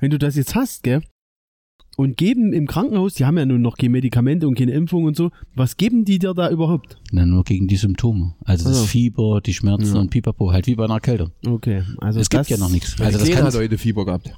[0.00, 1.02] wenn du das jetzt hast, gell?
[1.96, 5.16] Und geben im Krankenhaus, die haben ja nun noch keine Medikamente und keine Impfung und
[5.16, 6.98] so, was geben die dir da überhaupt?
[7.10, 8.34] Na, nur gegen die Symptome.
[8.44, 8.86] Also das Also.
[8.88, 10.00] Fieber, die Schmerzen Ja.
[10.02, 11.30] und Pipapo, halt wie bei einer Erkältung.
[11.46, 13.00] Okay, also es gibt das, ja noch nichts.
[13.00, 14.30] Also das kann, hat heute Fieber gehabt.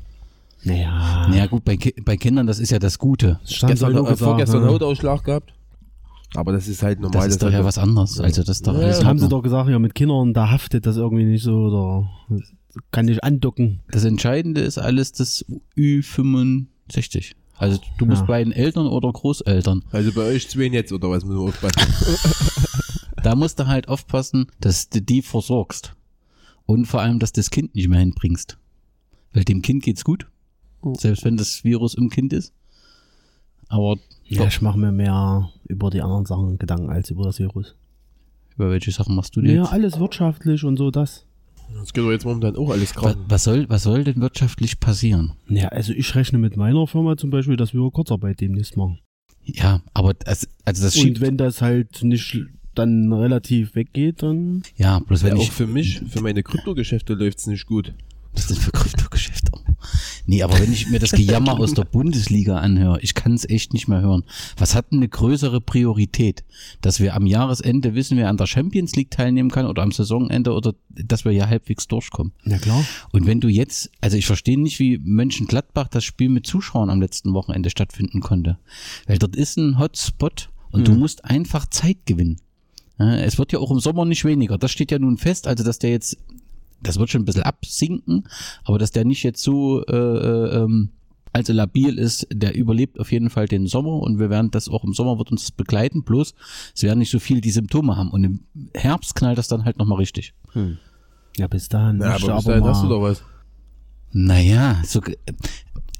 [0.63, 3.39] Naja, naja gut, bei, bei Kindern, das ist ja das Gute.
[3.43, 4.69] das stand Gestern, äh, vorgestern ne?
[4.69, 5.53] Hautausschlag gehabt.
[6.35, 7.23] Aber das ist halt normal.
[7.25, 8.21] Das ist doch ja was anderes.
[8.21, 10.97] Also das ist doch Ja, haben sie doch gesagt, ja, mit Kindern, da haftet das
[10.97, 12.11] irgendwie nicht so oder
[12.93, 13.81] kann nicht andocken.
[13.91, 15.45] Das Entscheidende ist alles das
[15.77, 17.33] Ü65.
[17.57, 18.27] Also du musst Ja.
[18.27, 19.83] bei den Eltern oder Großeltern.
[19.91, 21.81] Also bei euch zwei jetzt oder was müssen wir aufpassen?
[23.21, 25.97] Da musst du halt aufpassen, dass du die versorgst.
[26.67, 28.59] Und vor allem, dass du das Kind nicht mehr hinbringst.
[29.33, 30.29] Weil dem Kind geht's gut.
[30.83, 30.95] Oh.
[30.95, 32.53] Selbst wenn das Virus im Kind ist.
[33.69, 33.97] Aber
[34.29, 37.75] Ja, ich mache mir mehr über die anderen Sachen Gedanken als über das Virus.
[38.57, 39.73] über welche Sachen machst du dir Ja, jetzt?
[39.73, 41.25] alles wirtschaftlich und so das.
[41.75, 43.17] Das geht doch jetzt momentan auch alles Was, krank.
[43.29, 45.33] was, soll, was soll denn wirtschaftlich passieren?
[45.49, 48.99] Ja, also ich rechne mit meiner Firma zum Beispiel, dass wir Kurzarbeit demnächst machen.
[49.45, 52.39] Ja, aber das, also das Und wenn das halt nicht
[52.75, 55.51] dann relativ weggeht, dann Ja, bloß Ja, wenn auch ich.
[55.53, 57.93] für mich, für meine Kryptogeschäfte läuft's nicht gut.
[58.33, 59.51] Was ist für Kryptogeschäfte?
[60.27, 63.73] Nee, aber wenn ich mir das Gejammer aus der Bundesliga anhöre, ich kann es echt
[63.73, 64.25] nicht mehr hören.
[64.57, 66.45] Was hat denn eine größere Priorität?
[66.81, 70.53] Dass wir am Jahresende wissen, wer an der Champions League teilnehmen kann oder am Saisonende
[70.53, 72.33] oder dass wir ja halbwegs durchkommen.
[72.45, 72.85] ja klar.
[73.13, 77.01] Und wenn du jetzt, also ich verstehe nicht, wie Mönchengladbach das Spiel mit Zuschauern am
[77.01, 78.59] letzten Wochenende stattfinden konnte.
[79.07, 82.41] Weil dort ist ein Hotspot und du musst einfach Zeit gewinnen.
[82.99, 84.59] Es wird ja auch im Sommer nicht weniger.
[84.59, 86.19] Das steht ja nun fest, also dass der jetzt,
[86.81, 88.29] das wird schon ein bisschen absinken,
[88.65, 90.91] aber dass der nicht jetzt so äh, äh, ähm,
[91.33, 94.83] also labil ist, der überlebt auf jeden Fall den Sommer und wir werden das auch
[94.85, 96.35] im Sommer wird uns das begleiten, bloß
[96.75, 98.41] es werden nicht so viel die Symptome haben und im
[98.75, 100.35] Herbst knallt das dann halt nochmal richtig.
[101.37, 102.01] Ja, bis dahin.
[102.01, 103.23] Ja, aber bis dahin hast du doch was.
[104.13, 105.01] Naja, so,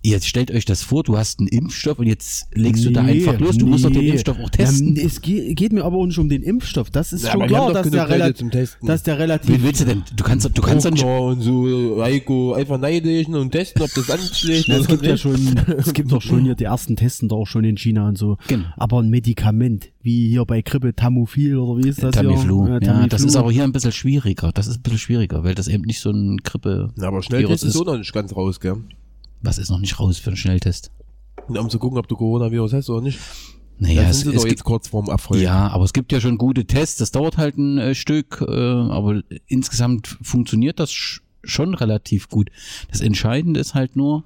[0.09, 3.13] jetzt stellt euch das vor, du hast einen Impfstoff und jetzt legst du da Nee,
[3.27, 4.09] einfach los, du musst doch den nee.
[4.11, 4.97] Impfstoff auch testen.
[4.97, 6.91] Ja, es geht, geht mir aber auch nicht um den Impfstoff.
[6.91, 8.87] Das ist Ja, schon klar, dass der, Leute relativ, zum Testen.
[8.87, 9.63] dass der Wen relativ.
[9.63, 10.03] willst du denn?
[10.17, 11.05] Du kannst, doch- du kannst doch nicht.
[11.05, 14.67] Und so, Heiko, einfach neidisch und testen, ob das anschlägt.
[14.69, 15.35] Ja, es oder gibt ja schon,
[15.79, 18.37] es gibt doch schon hier die ersten testen doch auch schon in China und so.
[18.49, 18.65] Genau.
[18.77, 22.65] Aber ein Medikament, wie hier bei Grippe Tamiflu oder wie ist das Tamiflu.
[22.67, 22.75] hier?
[22.75, 22.89] Ja, das
[23.23, 23.27] Tamiflu.
[23.29, 24.51] ist aber hier ein bisschen schwieriger.
[24.53, 26.91] Das ist ein bisschen schwieriger, weil das eben nicht so ein Grippe.
[26.97, 27.87] Ja, aber schnell ist so ist.
[27.87, 28.77] noch nicht ganz raus, gell?
[29.43, 30.91] Was ist noch nicht raus für einen Schnelltest?
[31.47, 33.19] Um zu gucken, ob du Coronavirus hast oder nicht.
[33.79, 35.41] Naja, da es, sind sie es doch gibt, jetzt kurz vorm Erfolg.
[35.41, 36.97] ja, aber es gibt ja schon gute Tests.
[36.97, 42.51] Das dauert halt ein äh, Stück, äh, aber insgesamt funktioniert das sch schon relativ gut.
[42.91, 44.25] Das Entscheidende ist halt nur,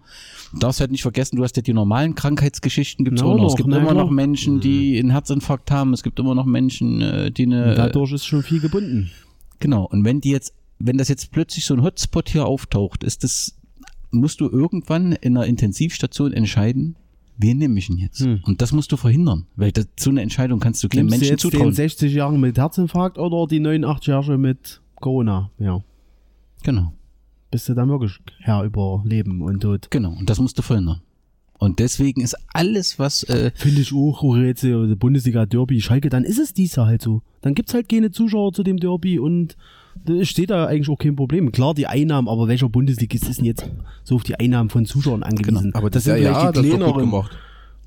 [0.52, 3.48] du darfst halt nicht vergessen, du hast ja die normalen Krankheitsgeschichten gibt's auch noch.
[3.48, 4.10] Es gibt na, immer noch noch.
[4.10, 5.92] Menschen, die einen Herzinfarkt haben.
[5.92, 9.10] Es gibt immer noch Menschen, äh, die Und eine dadurch ist schon viel gebunden.
[9.60, 13.22] Genau, und wenn die jetzt, wenn das jetzt plötzlich so ein Hotspot hier auftaucht, ist
[13.22, 13.56] das,
[14.12, 16.96] musst du irgendwann in einer Intensivstation entscheiden,
[17.38, 18.20] wen nehme ich denn jetzt?
[18.20, 18.40] Hm.
[18.44, 21.40] Und das musst du verhindern, weil das, so eine Entscheidung kannst du keinem Menschen jetzt
[21.40, 21.74] zutrauen.
[21.74, 25.50] den 60-Jährigen mit Herzinfarkt oder die 89-Jährige mit Corona?
[25.58, 25.82] Ja.
[26.62, 26.92] Genau,
[27.50, 29.90] Bist du dann wirklich Herr über Leben und Tod?
[29.90, 31.00] genau, und das musst du verhindern.
[31.58, 36.08] Und deswegen ist alles, was, äh, Finde ich auch, auch jetzt die Bundesliga Derby, Schalke,
[36.08, 37.22] dann ist es dies halt so.
[37.40, 39.56] Dann gibt's halt keine Zuschauer zu dem Derby und
[40.22, 41.52] steht da eigentlich auch kein Problem.
[41.52, 43.70] Klar, die Einnahmen, aber welcher Bundesligist ist denn jetzt
[44.04, 45.74] so auf die Einnahmen von Zuschauern angewiesen?
[45.74, 47.10] Aber das, sind Serie A vielleicht hat die das doch gut kleineren.
[47.10, 47.38] gemacht.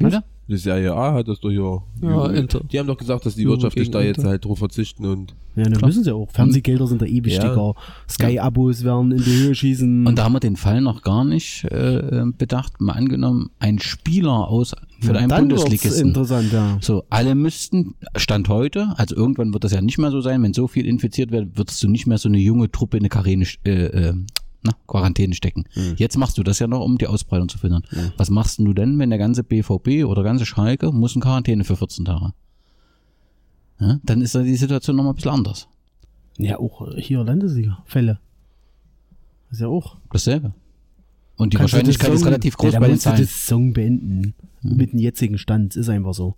[0.02, 0.24] oder?
[0.48, 1.82] Das Serie A hat das doch hier.
[2.02, 2.62] Ja, Inter.
[2.72, 4.30] Die haben doch gesagt, dass die Jugend wirtschaftlich da jetzt Inter.
[4.30, 5.88] halt drauf verzichten und Ja, dann Klar.
[5.88, 6.30] müssen sie auch.
[6.30, 7.74] Fernsehgelder sind da eh wichtiger.
[8.08, 10.06] Sky-Abos werden in die Höhe schießen.
[10.06, 12.80] Und da haben wir den Fall noch gar nicht äh, äh, bedacht.
[12.80, 16.10] Mal angenommen, ein Spieler aus für einen dann wird's Bundesligisten.
[16.10, 16.78] interessant, ja.
[16.82, 20.54] So, alle müssten, Stand heute, also irgendwann wird das ja nicht mehr so sein, wenn
[20.54, 23.46] so viel infiziert wird, würdest du nicht mehr so eine junge Truppe in eine Quarantäne,
[23.66, 23.72] äh,
[24.10, 24.14] äh,
[24.66, 25.66] na, Quarantäne stecken.
[25.98, 27.84] Jetzt machst du das ja noch, um die Ausbreitung zu verhindern.
[28.18, 31.76] Was machst du denn, wenn der ganze BVB oder ganze Schalke muss in Quarantäne für
[31.76, 32.34] 14 Tage?
[33.80, 35.68] Ja, dann ist da die Situation nochmal ein bisschen anders.
[36.38, 38.20] Ja, auch hier Landesliga-Fälle.
[39.52, 39.98] ist ja auch.
[40.12, 40.54] Dasselbe.
[41.38, 43.22] Und die Kannst Wahrscheinlichkeit das ist Song- relativ groß ja, bei den musst du Zahlen.
[43.22, 44.34] das Song beenden.
[44.62, 45.76] Mit dem jetzigen Stand.
[45.76, 46.36] Ist einfach so.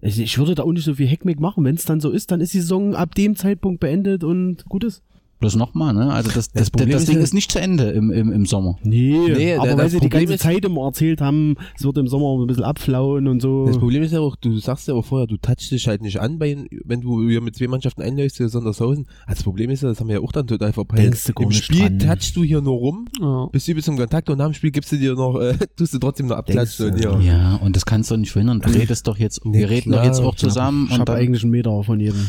[0.00, 1.64] Ich, ich würde da auch nicht so viel Heckmeck machen.
[1.64, 4.84] Wenn es dann so ist, dann ist die Saison ab dem Zeitpunkt beendet und gut
[4.84, 5.02] ist.
[5.40, 6.12] Bloß nochmal, ne?
[6.12, 8.30] Also das, das, das, Problem das ist Ding ja- ist nicht zu Ende im, im,
[8.30, 8.76] im Sommer.
[8.82, 11.96] Nee, Nee, aber weil das sie die ganze ist- Zeit immer erzählt haben, es wird
[11.96, 13.64] im Sommer ein bisschen abflauen und so.
[13.66, 16.20] Das Problem ist ja auch, du sagst ja auch vorher, du touchst dich halt nicht
[16.20, 19.06] an, bei, wenn du hier mit zwei Mannschaften einläufst, hier Sondershausen.
[19.24, 21.04] Also das Problem ist ja, das haben wir ja auch dann total verpeilt.
[21.04, 21.98] Denkst du gar Im nicht Spiel dran.
[22.00, 23.46] touchst du hier nur rum, Ja.
[23.50, 25.94] bist du bis zum Kontakt und nach dem Spiel gibst du dir noch, äh, tust
[25.94, 27.18] du trotzdem noch abklatschen ja.
[27.18, 28.60] Ja, und das kannst du nicht verhindern.
[28.60, 31.42] Du redest doch jetzt, Nee, wir reden klar, doch jetzt auch zusammen ich habe eigentlich
[31.44, 32.26] einen Meter von jedem.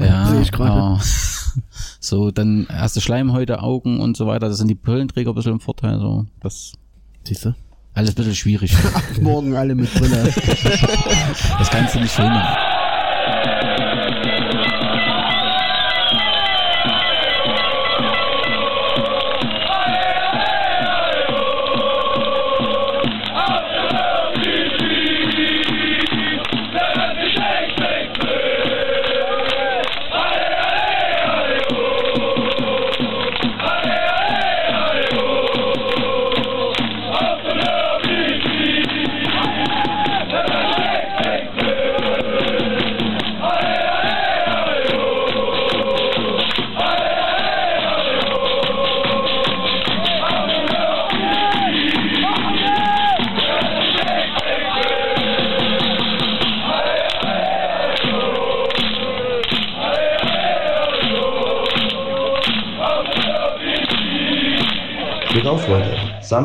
[0.00, 0.78] ja, Sehe ich gerade.
[0.78, 1.00] ja.
[2.00, 4.48] So, dann hast du Schleimhäute, Augen und so weiter.
[4.48, 5.98] Da sind die Brillenträger ein bisschen im Vorteil.
[5.98, 6.72] So, das
[7.24, 7.54] Siehst du?
[7.94, 8.74] Alles ein bisschen schwierig.
[9.20, 10.32] Morgen alle mit Brille.
[11.58, 12.46] Das kannst du nicht verhindern.
[12.46, 12.71] Glück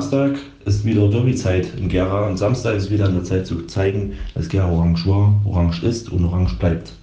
[0.08, 4.14] Samstag ist wieder Derby-Zeit in Gera und Samstag ist wieder an der Zeit zu zeigen,
[4.36, 6.94] dass Gera orange war, orange ist und orange bleibt.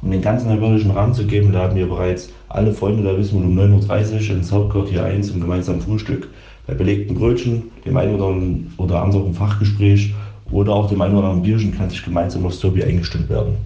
[0.00, 3.58] Um den ganzen erwürdigen Rahmen zu geben, laden wir bereits alle Freunde der Wismut um
[3.58, 6.28] 9.30 Uhr ins Hauptquartier 1 zum gemeinsamen Frühstück.
[6.68, 8.32] Bei belegten Brötchen, dem einen oder,
[8.76, 10.14] oder anderen Fachgespräch
[10.52, 13.56] oder auch dem einen oder anderen Bierchen kann sich gemeinsam aufs Derby eingestimmt werden.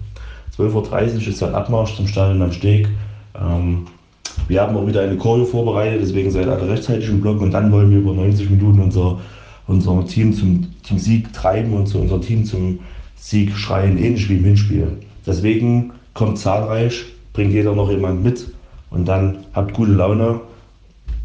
[0.57, 2.89] 12.30 Uhr ist dann Abmarsch zum Stadion am Steg.
[3.39, 3.85] Ähm,
[4.49, 7.71] wir haben auch wieder eine Choreo vorbereitet, deswegen seid alle rechtzeitig im Block und dann
[7.71, 9.19] wollen wir über 90 Minuten unser,
[9.67, 12.79] unser Team zum, zum Sieg treiben und zu unser Team zum
[13.15, 14.87] Sieg schreien, ähnlich wie im Hinspiel.
[15.25, 18.51] Deswegen kommt zahlreich, bringt jeder noch jemand mit
[18.89, 20.39] und dann habt gute Laune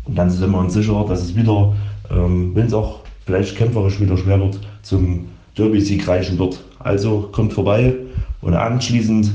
[0.04, 1.74] und dann sind wir uns sicher, dass es wieder,
[2.10, 5.24] ähm, wenn es auch vielleicht kämpferisch wieder schwer wird, zum
[5.56, 6.62] Derby-Sieg reichen wird.
[6.78, 7.94] Also kommt vorbei
[8.42, 9.32] und anschließend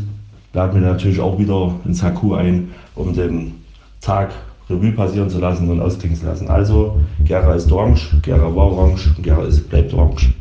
[0.53, 3.58] laden wir natürlich auch wieder ins HQ ein, um den
[4.01, 4.31] Tag
[4.69, 6.48] Revue passieren zu lassen und ausklingen zu lassen.
[6.48, 10.34] Also, Gera ist orange, Gera war orange, und Gera ist, bleibt orange.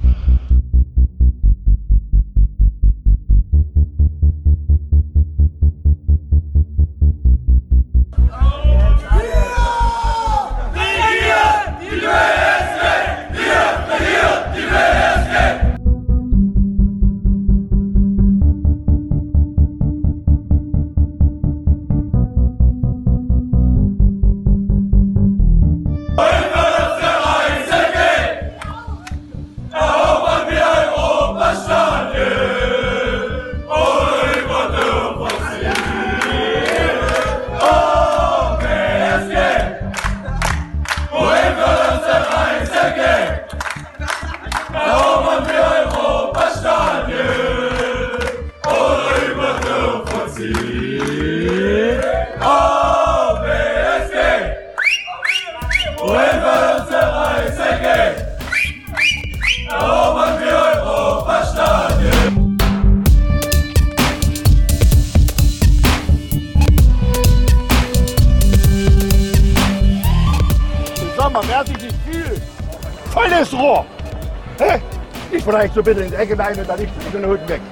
[75.88, 77.62] Bitte in die Ecke rein und dann in den Hut weg.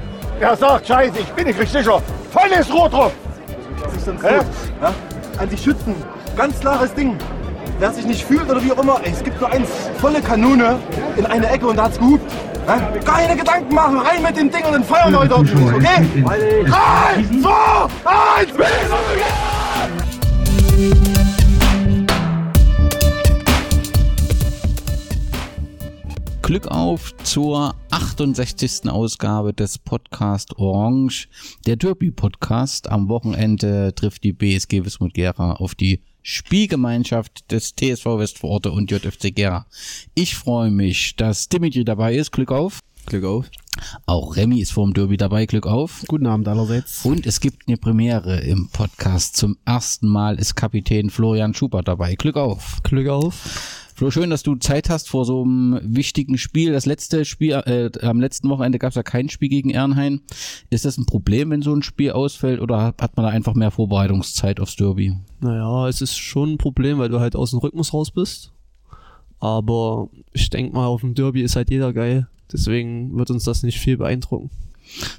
[0.41, 2.01] Er sagt, scheiße, ich bin nicht richtig sicher.
[2.31, 3.13] Volles Rohr drauf.
[3.83, 4.39] Das ist dann Hä?
[4.39, 4.47] gut.
[4.81, 4.95] Ja?
[5.39, 5.95] An die Schützen.
[6.35, 7.19] Ganz klares Ding.
[7.79, 9.69] Wer sich nicht fühlt oder wie auch immer, ey, es gibt nur eins,
[10.01, 10.79] volle Kanone
[11.17, 12.33] in eine Ecke und da hat's gehupt.
[12.67, 12.81] Ja?
[13.05, 16.23] Keine Gedanken machen, rein mit dem Ding und dann feuern wir heute ordentlich, okay?
[16.25, 17.87] Drei, zwei,
[18.39, 18.53] eins,
[26.41, 27.75] Glück auf zur
[28.17, 28.89] 68.
[28.89, 31.29] Ausgabe des Podcast Orange,
[31.67, 32.89] der Derby-Podcast.
[32.89, 39.35] Am Wochenende trifft die BSG Wismut Gera auf die Spielgemeinschaft des TSV Westvororte und JFC
[39.35, 39.67] Gera.
[40.15, 42.33] Ich freue mich, dass Dimitri dabei ist.
[42.33, 42.81] Glück auf.
[43.05, 43.51] Glück auf.
[44.07, 45.45] Auch Remy ist vorm Derby dabei.
[45.45, 46.03] Glück auf.
[46.09, 47.05] Guten Abend allerseits.
[47.05, 49.37] Und es gibt eine Premiere im Podcast.
[49.37, 52.15] Zum ersten Mal ist Kapitän Florian Schubert dabei.
[52.15, 52.83] Glück auf.
[52.83, 53.86] Glück auf.
[53.97, 56.71] Flo, schön, dass du Zeit hast vor so einem wichtigen Spiel.
[56.71, 60.21] Das letzte Spiel, äh, am letzten Wochenende gab es ja kein Spiel gegen Ernhain.
[60.69, 63.71] Ist das ein Problem, wenn so ein Spiel ausfällt oder hat man da einfach mehr
[63.71, 65.17] Vorbereitungszeit aufs Derby?
[65.41, 68.53] Naja, es ist schon ein Problem, weil du halt aus dem Rhythmus raus bist.
[69.41, 72.29] Aber ich denke mal, auf dem Derby ist halt jeder geil.
[72.53, 74.51] Deswegen wird uns das nicht viel beeindrucken.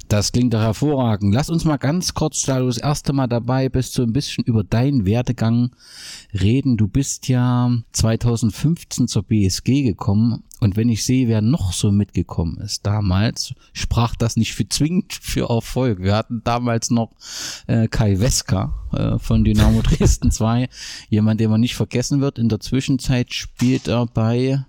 [0.08, 1.34] Das klingt doch hervorragend.
[1.34, 4.44] Lass uns mal ganz kurz, da du das erste Mal dabei bist, so ein bisschen
[4.44, 5.70] über deinen Werdegang
[6.32, 6.76] reden.
[6.76, 12.58] Du bist ja 2015 zur BSG gekommen und wenn ich sehe, wer noch so mitgekommen
[12.58, 16.00] ist damals, sprach das nicht für zwingend für Erfolg.
[16.02, 17.12] Wir hatten damals noch
[17.66, 20.68] äh, Kai Weska äh, von Dynamo Dresden 2,
[21.10, 22.38] jemand, den man nicht vergessen wird.
[22.38, 24.64] In der Zwischenzeit spielt er bei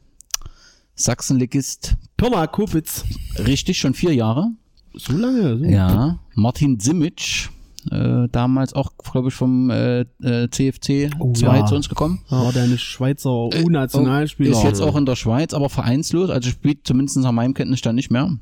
[0.93, 3.05] Sachsenligist, Pirma Kopitz.
[3.37, 4.51] richtig, schon vier Jahre.
[4.99, 5.57] So lange?
[5.59, 5.65] So.
[5.65, 7.49] Ja, Martin Simic,
[7.91, 11.65] äh, damals auch, glaube ich, vom äh, äh, CFC Oh, 2 ja.
[11.65, 12.21] zu uns gekommen.
[12.29, 14.51] War der eine Schweizer U-Nationalspieler?
[14.51, 18.11] Ist jetzt auch in der Schweiz, aber vereinslos, also spielt zumindest nach meinem Kenntnisstand nicht
[18.11, 18.37] mehr.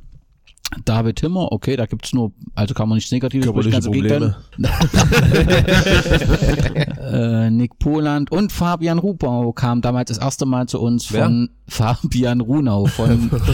[0.83, 4.35] David Timmer, okay, da gibt's nur, also kann man nichts Negatives sprechen, ganz im Gegenteil.
[6.99, 11.23] äh, Nick Poland und Fabian Rubau kam damals das erste Mal zu uns Wer?
[11.23, 13.29] von Fabian Runau von.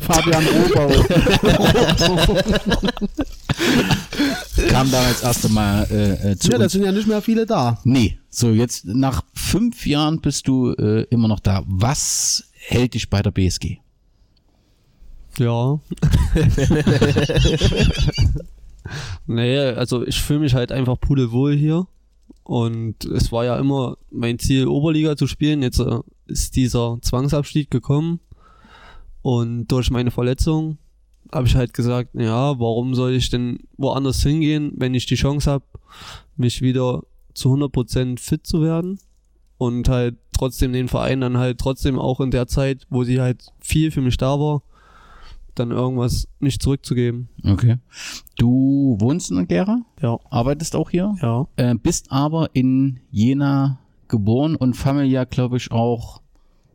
[0.00, 0.88] Fabian Robau.
[4.70, 6.72] kam damals das erste Mal äh, äh, zu Ja, da uns.
[6.72, 7.78] sind ja nicht mehr viele da.
[7.84, 11.62] Nee, so jetzt nach fünf Jahren bist du äh, immer noch da.
[11.66, 13.78] Was hält dich bei der BSG?
[15.38, 15.80] Ja.
[19.26, 21.86] nee, also ich fühle mich halt einfach pudelwohl hier.
[22.42, 25.62] Und es war ja immer mein Ziel, Oberliga zu spielen.
[25.62, 28.20] Jetzt äh, ist dieser Zwangsabstieg gekommen.
[29.22, 30.78] Und durch meine Verletzung
[31.32, 35.50] habe ich halt gesagt, ja, warum soll ich denn woanders hingehen, wenn ich die Chance
[35.50, 35.64] habe,
[36.36, 37.02] mich wieder
[37.34, 38.98] zu 100% fit zu werden
[39.58, 43.52] und halt trotzdem den Verein dann halt trotzdem auch in der Zeit, wo sie halt
[43.60, 44.62] viel für mich da war,
[45.58, 47.28] dann irgendwas nicht zurückzugeben.
[47.44, 47.76] Okay.
[48.36, 50.18] Du wohnst in Gera, Ja.
[50.30, 51.46] arbeitest auch hier, Ja.
[51.56, 56.20] äh, bist aber in Jena geboren und familiär, glaube ich, auch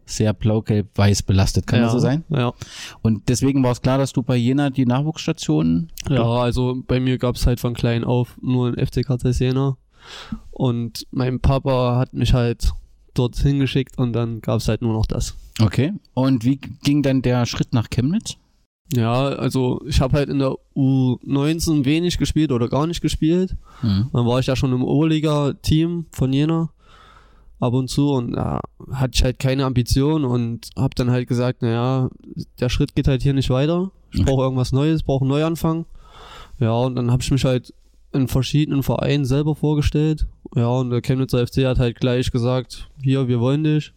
[0.05, 1.65] sehr blau-gelb-weiß belastet.
[1.65, 1.85] Kann ja.
[1.85, 2.23] das so sein?
[2.29, 2.53] Ja.
[3.01, 7.17] Und deswegen war es klar, dass du bei Jena die Nachwuchsstation Ja, also bei mir
[7.17, 9.77] gab es halt von klein auf nur ein FC Kartels Jena.
[10.51, 12.73] Und mein Papa hat mich halt
[13.13, 15.35] dort hingeschickt und dann gab es halt nur noch das.
[15.61, 15.93] Okay.
[16.13, 18.35] Und wie ging dann der Schritt nach Chemnitz?
[18.91, 23.55] Ja, also ich habe halt in der U19 wenig gespielt oder gar nicht gespielt.
[23.81, 24.09] Mhm.
[24.11, 26.69] Dann war ich ja schon im Oberliga-Team von Jena
[27.59, 28.59] ab und zu und ja,
[28.91, 32.09] hatte ich halt keine Ambition und habe dann halt gesagt, naja,
[32.59, 33.91] der Schritt geht halt hier nicht weiter.
[34.11, 35.85] Ich brauche irgendwas Neues, brauche einen Neuanfang.
[36.59, 37.73] Ja, und dann habe ich mich halt
[38.11, 40.27] in verschiedenen Vereinen selber vorgestellt.
[40.55, 43.93] Ja, und der Chemnitzer FC hat halt gleich gesagt, hier, wir wollen dich.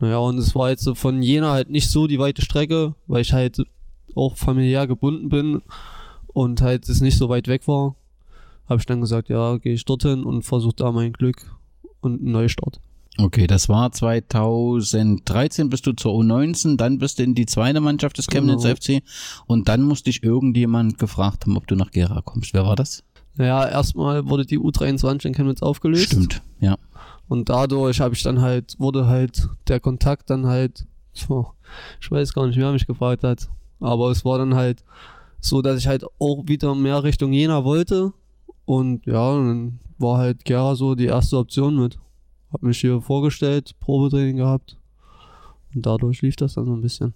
[0.00, 3.20] Naja, und es war jetzt so von Jena halt nicht so die weite Strecke, weil
[3.20, 3.62] ich halt
[4.14, 5.62] auch familiär gebunden bin
[6.28, 7.94] und halt es nicht so weit weg war
[8.68, 11.56] habe ich dann gesagt, ja, gehe ich dorthin und versuche da mein Glück
[12.00, 12.80] und einen Neustart.
[13.16, 18.18] Okay, das war 2013 bist du zur U19, dann bist du in die zweite Mannschaft
[18.18, 19.00] des Chemnitzer Genau.
[19.00, 19.02] FC
[19.46, 22.54] und dann musste dich irgendjemand gefragt haben, ob du nach Gera kommst.
[22.54, 23.02] Wer war das?
[23.34, 26.06] Naja, erstmal wurde die U23 in Chemnitz aufgelöst.
[26.06, 26.76] Stimmt, ja.
[27.26, 31.28] Und dadurch habe ich dann halt, wurde halt der Kontakt dann halt, ich
[32.10, 33.48] weiß gar nicht, wer mich gefragt hat,
[33.80, 34.84] aber es war dann halt
[35.40, 38.12] so, dass ich halt auch wieder mehr Richtung Jena wollte
[38.64, 41.98] und ja, dann war halt Gera so die erste Option mit.
[42.52, 44.76] Hab mich hier vorgestellt, Probetraining gehabt
[45.74, 47.14] und dadurch lief das dann so ein bisschen.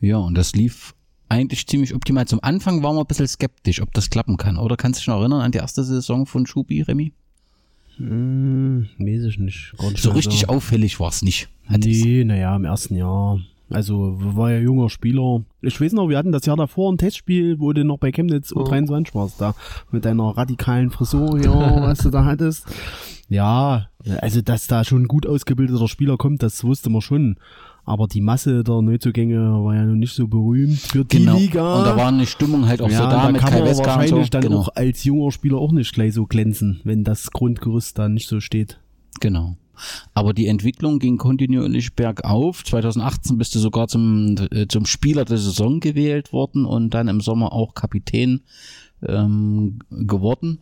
[0.00, 0.94] Ja, und das lief
[1.28, 2.26] eigentlich ziemlich optimal.
[2.26, 4.56] Zum Anfang waren wir ein bisschen skeptisch, ob das klappen kann.
[4.56, 7.12] Oder kannst du dich noch erinnern an die erste Saison von Schubi, Remy?
[7.96, 9.74] Hm, weiß ich nicht.
[9.78, 11.48] Nicht So richtig auffällig war es nicht.
[11.68, 13.38] Nee, naja, im ersten Jahr.
[13.70, 15.42] Also, war ja junger Spieler.
[15.62, 18.52] Ich weiß noch, wir hatten das Jahr davor ein Testspiel, wo du noch bei Chemnitz
[18.54, 18.60] Oh.
[18.64, 19.54] U23 warst, da.
[19.92, 22.66] Mit deiner radikalen Frisur, ja, was du da hattest.
[23.28, 23.88] Ja,
[24.20, 27.36] also, dass da schon ein gut ausgebildeter Spieler kommt, das wusste man schon.
[27.84, 31.36] Aber die Masse der Neuzugänge war ja noch nicht so berühmt für die Genau.
[31.38, 31.78] Liga.
[31.78, 33.78] Und da war eine Stimmung halt auch ja, so da, da mit kann Kai man
[33.78, 34.30] wahrscheinlich so.
[34.30, 34.58] dann genau.
[34.60, 38.40] auch als junger Spieler auch nicht gleich so glänzen, wenn das Grundgerüst da nicht so
[38.40, 38.78] steht.
[39.20, 39.56] Genau.
[40.14, 42.64] Aber die Entwicklung ging kontinuierlich bergauf.
[42.64, 47.20] 2018 bist du sogar zum, äh, zum Spieler der Saison gewählt worden und dann im
[47.20, 48.42] Sommer auch Kapitän
[49.06, 50.58] ähm, geworden.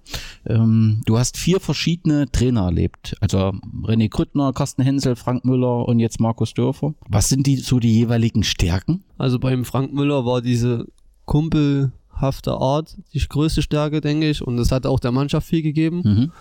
[0.46, 3.16] Ähm, du hast vier verschiedene Trainer erlebt.
[3.20, 6.94] Also René Krüttner, Carsten Hensel, Frank Müller und jetzt Markus Dörfer.
[7.08, 9.04] Was sind die so die jeweiligen Stärken?
[9.16, 10.86] Also beim Frank Müller war diese
[11.24, 14.42] kumpelhafte Art die größte Stärke, denke ich.
[14.42, 16.02] Und das hat auch der Mannschaft viel gegeben.
[16.04, 16.32] Mhm.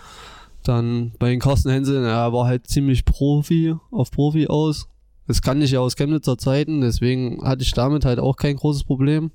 [0.68, 4.88] Dann bei den Carsten Hensel, er war halt ziemlich Profi, auf Profi aus.
[5.28, 8.84] Das kannte ich ja aus Chemnitzer Zeiten, deswegen hatte ich damit halt auch kein großes
[8.84, 9.32] Problem.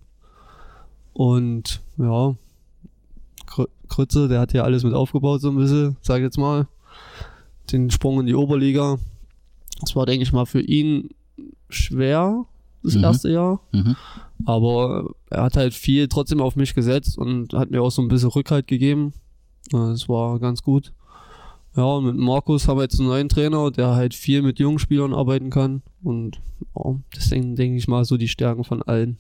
[1.13, 2.35] Und ja,
[3.47, 6.67] Krü- Krütze, der hat hier alles mit aufgebaut, so ein bisschen, sag ich jetzt mal.
[7.71, 8.99] Den Sprung in die Oberliga.
[9.81, 11.11] Das war, denke ich mal, für ihn
[11.69, 12.45] schwer,
[12.83, 13.05] das Mhm.
[13.05, 13.61] erste Jahr.
[13.73, 13.97] Mhm.
[14.45, 18.09] Aber er hat halt viel trotzdem auf mich gesetzt und hat mir auch so ein
[18.09, 19.13] bisschen Rückhalt gegeben.
[19.71, 20.93] Das war ganz gut.
[21.77, 24.79] Ja, und mit Markus haben wir jetzt einen neuen Trainer, der halt viel mit jungen
[24.79, 25.83] Spielern arbeiten kann.
[26.03, 26.41] Und
[26.77, 29.19] ja, das denke denk ich mal so die Stärken von allen.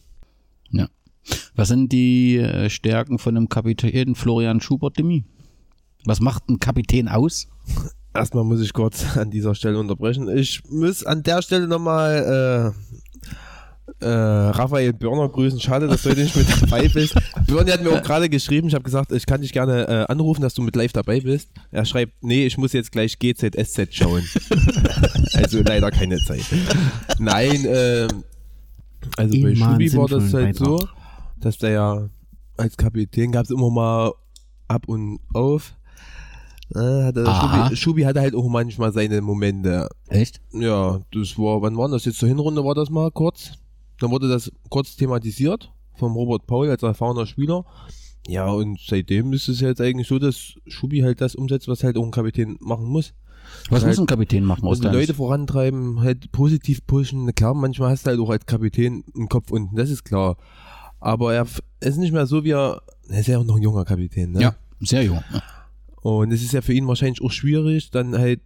[1.55, 5.25] Was sind die äh, Stärken von dem Kapitän Florian Schubert-Demi?
[6.05, 7.49] Was macht ein Kapitän aus?
[8.15, 10.29] Erstmal muss ich kurz an dieser Stelle unterbrechen.
[10.37, 12.75] Ich muss an der Stelle nochmal
[14.03, 15.61] äh, Raphael Börner grüßen.
[15.61, 17.15] Schade, dass du heute nicht mit dabei bist.
[17.47, 20.43] Börner hat mir auch gerade geschrieben, ich habe gesagt, ich kann dich gerne äh, anrufen,
[20.43, 21.51] dass du mit live dabei bist.
[21.71, 24.23] Er schreibt, nee, ich muss jetzt gleich GZSZ schauen.
[25.35, 26.45] also leider keine Zeit.
[27.19, 28.09] Nein, äh,
[29.17, 30.95] also bei Immer einen Schubi war das halt so, Beitrag.
[31.41, 32.09] dass der ja
[32.57, 34.13] als Kapitän gab es immer mal
[34.69, 35.75] ab und auf.
[36.75, 37.27] Äh, hatte.
[37.27, 39.89] Schubi, Schubi hatte halt auch manchmal seine Momente.
[40.09, 40.41] Echt?
[40.53, 42.05] Ja, das war, wann war das?
[42.05, 43.53] Jetzt zur Hinrunde war das mal kurz.
[44.03, 47.65] Dann wurde das kurz thematisiert vom Robert Paul als erfahrener Spieler.
[48.27, 51.97] Ja, und seitdem ist es jetzt eigentlich so, dass Schubi halt das umsetzt, was halt
[51.97, 53.15] auch ein Kapitän machen muss.
[53.69, 57.35] Was Halt- muss ein Kapitän machen aus deiner Leute vorantreiben, halt positiv pushen.
[57.35, 60.37] Klar, manchmal hast du halt auch als Kapitän einen Kopf unten, das ist klar.
[61.01, 61.47] Aber er
[61.81, 64.41] ist nicht mehr so wie er, er ist ja auch noch ein junger Kapitän, ne?
[64.41, 65.23] Ja, sehr jung.
[66.03, 68.41] Und es ist ja für ihn wahrscheinlich auch schwierig, dann halt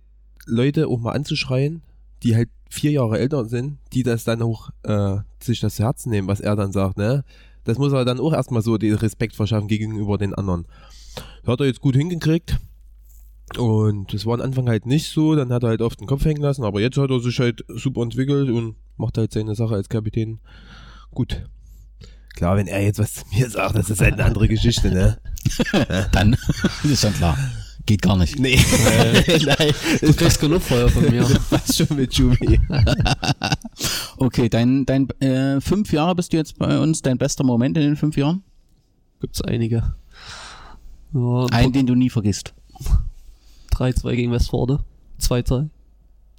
[0.47, 1.83] Leute auch mal anzuschreien,
[2.23, 6.11] die halt vier Jahre älter sind, die das dann auch äh, sich das zu Herzen
[6.11, 7.25] nehmen, was er dann sagt, ne?
[7.65, 10.67] Das muss er dann auch erstmal so den Respekt verschaffen gegenüber den anderen.
[11.43, 12.59] Das hat er jetzt gut hingekriegt.
[13.59, 16.25] Und das war am Anfang halt nicht so, dann hat er halt oft den Kopf
[16.25, 19.75] hängen lassen, aber jetzt hat er sich halt super entwickelt und macht halt seine Sache
[19.75, 20.41] als Kapitän
[21.13, 21.45] gut.
[22.35, 25.19] Klar, wenn er jetzt was zu mir sagt, das ist halt eine andere Geschichte, ne?
[26.13, 26.37] Dann
[26.85, 27.39] ist schon klar.
[27.87, 28.39] Geht gar nicht.
[28.39, 28.57] Nee.
[29.27, 29.73] Nein.
[30.01, 31.23] Du kriegst genug Feuer von mir.
[31.51, 32.61] Was schon mit Jubi?
[34.19, 37.83] Okay, dein, dein äh, fünf Jahre bist du jetzt bei uns, dein bester Moment in
[37.83, 38.43] den fünf Jahren?
[39.21, 39.95] Gibt's einige.
[41.13, 42.55] Ja, Einen, den du nie vergisst.
[43.73, 44.83] 3-2 gegen Westforde.
[45.21, 45.69] 2-2.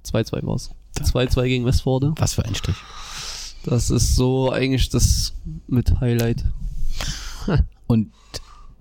[0.04, 0.70] 2-2 war's.
[0.96, 2.12] 2-2 gegen Westforde.
[2.16, 2.74] Was für ein Stich.
[3.64, 5.34] Das ist so eigentlich das
[5.68, 6.44] mit Highlight.
[7.86, 8.10] Und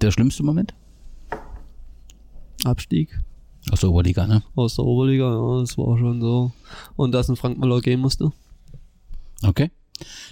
[0.02, 0.74] der schlimmste Moment?
[2.64, 3.18] Abstieg
[3.72, 4.44] Aus der Oberliga, ne?
[4.56, 6.52] aus der Oberliga, ja, das war schon so.
[6.96, 8.32] Und dass ein Frank Müller gehen musste.
[9.44, 9.72] Okay.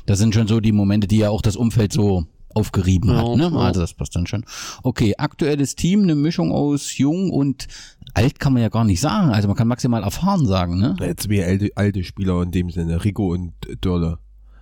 [0.05, 3.37] Das sind schon so die Momente, die ja auch das Umfeld so aufgerieben Ja, hat,
[3.37, 3.49] ne?
[3.53, 3.59] ja.
[3.59, 4.45] Also das passt dann schon.
[4.83, 7.67] Okay, aktuelles Team, eine Mischung aus jung und
[8.13, 9.29] alt kann man ja gar nicht sagen.
[9.31, 10.95] Also man kann maximal erfahren sagen, ne?
[10.99, 14.19] Ja, Zwei alte, alte Spieler in dem Sinne, Rico und Dörle.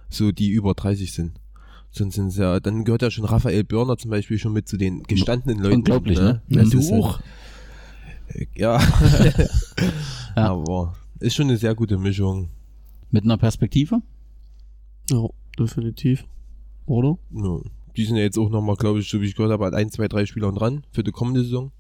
[0.10, 1.40] So, die über 30 sind.
[1.92, 5.04] Sonst sind ja, dann gehört ja schon Raphael Börner zum Beispiel schon mit zu den
[5.04, 5.76] gestandenen Leuten.
[5.76, 6.42] Unglaublich, ne?
[6.50, 7.20] Das Du ist auch.
[8.56, 8.82] Ja.
[10.36, 10.50] Ja.
[10.50, 12.50] Aber ist schon eine sehr gute Mischung.
[13.12, 14.02] Mit einer Perspektive.
[15.10, 15.28] Ja,
[15.60, 16.26] definitiv.
[16.86, 17.18] Oder?
[17.32, 17.60] Ja.
[17.96, 19.92] Die sind ja jetzt auch nochmal, glaube ich, so wie ich gehört habe, an ein,
[19.92, 21.72] zwei, drei Spielern dran für die kommende Saison.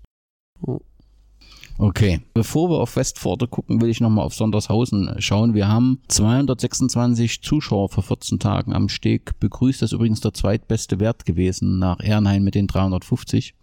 [1.79, 2.21] Okay.
[2.35, 5.55] Bevor wir auf Westforde gucken, will ich nochmal auf Sondershausen schauen.
[5.55, 9.81] Wir haben 226 Zuschauer vor 14 Tagen am Steg begrüßt.
[9.81, 13.55] Das ist übrigens der zweitbeste Wert gewesen nach Ehrenhain mit den 350.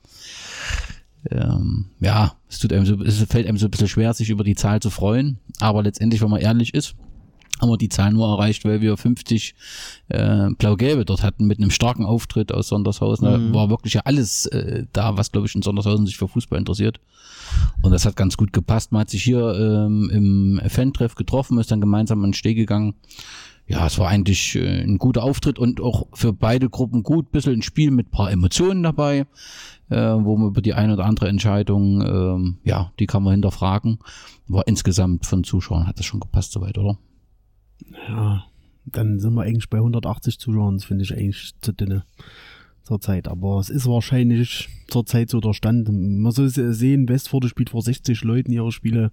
[1.30, 4.44] Ähm, ja, es, tut einem so, es fällt einem so ein bisschen schwer, sich über
[4.44, 5.38] die Zahl zu freuen.
[5.58, 6.94] Aber letztendlich, wenn man ehrlich ist,
[7.60, 9.54] haben wir die Zahl nur erreicht, weil wir 50
[10.08, 13.26] äh, Blau-Gelbe dort hatten mit einem starken Auftritt aus Sondershausen.
[13.26, 16.58] Da war wirklich ja alles äh, da, was, glaube ich, in Sondershausen sich für Fußball
[16.58, 17.00] interessiert.
[17.82, 18.92] Und das hat ganz gut gepasst.
[18.92, 22.94] Man hat sich hier ähm, im Fan-Treff getroffen, ist dann gemeinsam an den Steg gegangen.
[23.70, 27.30] Ja, es war eigentlich äh, ein guter Auftritt und auch für beide Gruppen gut.
[27.30, 29.26] Bisschen ein Spiel mit paar Emotionen dabei,
[29.90, 34.00] äh, wo man über die eine oder andere Entscheidung, ähm, ja, die kann man hinterfragen.
[34.48, 36.98] Aber insgesamt von Zuschauern hat das schon gepasst soweit, oder?
[38.08, 38.42] Ja,
[38.86, 40.74] dann sind wir eigentlich bei 180 Zuschauern.
[40.74, 42.02] Das finde ich eigentlich zu dünne
[42.90, 43.28] zurzeit.
[43.28, 45.88] Aber es ist wahrscheinlich zurzeit so der Stand.
[45.90, 49.12] Man soll es ja sehen, Westforde spielt vor 60 Leuten ihre Spiele.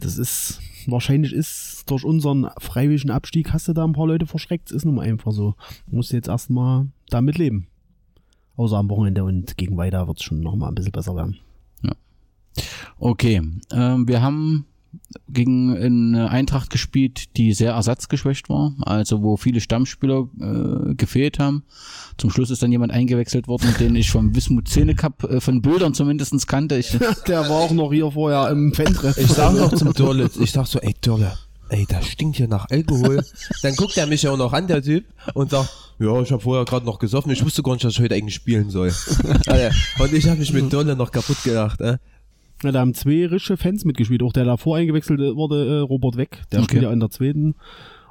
[0.00, 4.70] Das ist, wahrscheinlich ist durch unseren freiwilligen Abstieg hast du da ein paar Leute verschreckt.
[4.70, 5.54] Das ist nun mal einfach so.
[5.88, 7.68] Du musst jetzt erstmal damit leben.
[8.56, 11.38] Außer am Wochenende und gegen weiter wird es schon nochmal ein bisschen besser werden.
[12.98, 13.40] Okay,
[13.72, 14.66] ähm, wir haben
[15.28, 21.64] gegen eine Eintracht gespielt, die sehr ersatzgeschwächt war, also wo viele Stammspieler äh, gefehlt haben.
[22.18, 25.62] Zum Schluss ist dann jemand eingewechselt worden, den ich vom Wismut Szene Cup äh, von
[25.62, 26.76] Bildern zumindestens kannte.
[26.76, 29.16] Ich, Der war auch noch hier vorher im Fan-Treff.
[29.16, 31.32] Ich sag noch zum Dörle, ich sag so, ey Dörle,
[31.70, 33.24] ey, das stinkt hier nach Alkohol.
[33.62, 36.42] Dann guckt er mich ja auch noch an, der Typ, und sagt, ja, ich habe
[36.42, 38.88] vorher gerade noch gesoffen, ich wusste gar nicht, dass ich heute eigentlich spielen soll.
[39.98, 41.98] Und ich habe mich mit Dörle noch kaputt gelacht, äh.
[42.62, 44.22] Ja, da haben zwei rische Fans mitgespielt.
[44.22, 46.68] Auch der davor eingewechselt wurde, äh, Robert Weck, der Okay.
[46.68, 47.54] spielt ja in der zweiten.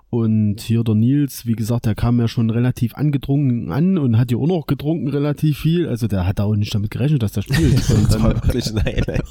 [0.10, 4.30] Und hier der Nils, wie gesagt, der kam ja schon relativ angetrunken an und hat
[4.30, 5.88] ja auch noch getrunken relativ viel.
[5.88, 7.76] Also der hat da auch nicht damit gerechnet, dass der spielt.
[7.88, 9.24] Das war wirklich ein Highlight.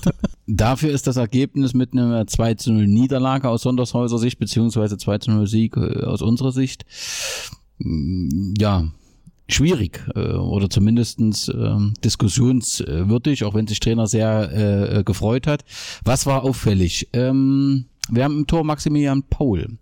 [0.46, 5.18] dafür ist das Ergebnis mit einer 2 zu 0 Niederlage aus Sondershäuser Sicht, beziehungsweise 2
[5.18, 6.86] zu 0 Sieg äh, aus unserer Sicht.
[7.78, 8.90] Mm, Ja,
[9.54, 15.64] schwierig äh, oder zumindestens äh, diskussionswürdig, auch wenn sich Trainer sehr äh, gefreut hat.
[16.04, 17.08] Was war auffällig?
[17.12, 19.78] Ähm, wir haben im Tor Maximilian Paul.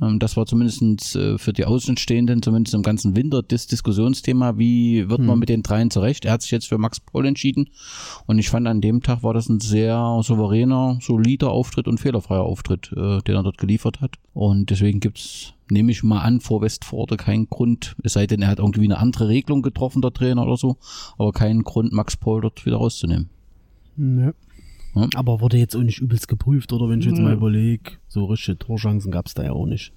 [0.00, 4.58] Ähm, das war zumindest äh, für die Außenstehenden, zumindest im ganzen Winter, das Diskussionsthema.
[4.58, 5.38] Wie wird man Hm.
[5.40, 6.24] mit den dreien zurecht?
[6.24, 7.70] Er hat sich jetzt für Max Paul entschieden.
[8.26, 12.42] Und ich fand, an dem Tag war das ein sehr souveräner, solider Auftritt und fehlerfreier
[12.42, 14.16] Auftritt, äh, den er dort geliefert hat.
[14.34, 18.48] Und deswegen gibt's, nehme ich mal an, vor Westforde keinen Grund, es sei denn, er
[18.48, 20.76] hat irgendwie eine andere Regelung getroffen, der Trainer oder so,
[21.18, 23.28] aber keinen Grund, Max Paul dort wieder rauszunehmen.
[23.96, 24.32] Ja.
[24.98, 25.08] Ja.
[25.14, 27.24] Aber wurde jetzt auch nicht übelst geprüft, oder wenn ich jetzt Ja.
[27.24, 29.92] mal überlege, so richtige Torchancen gab's da ja auch nicht,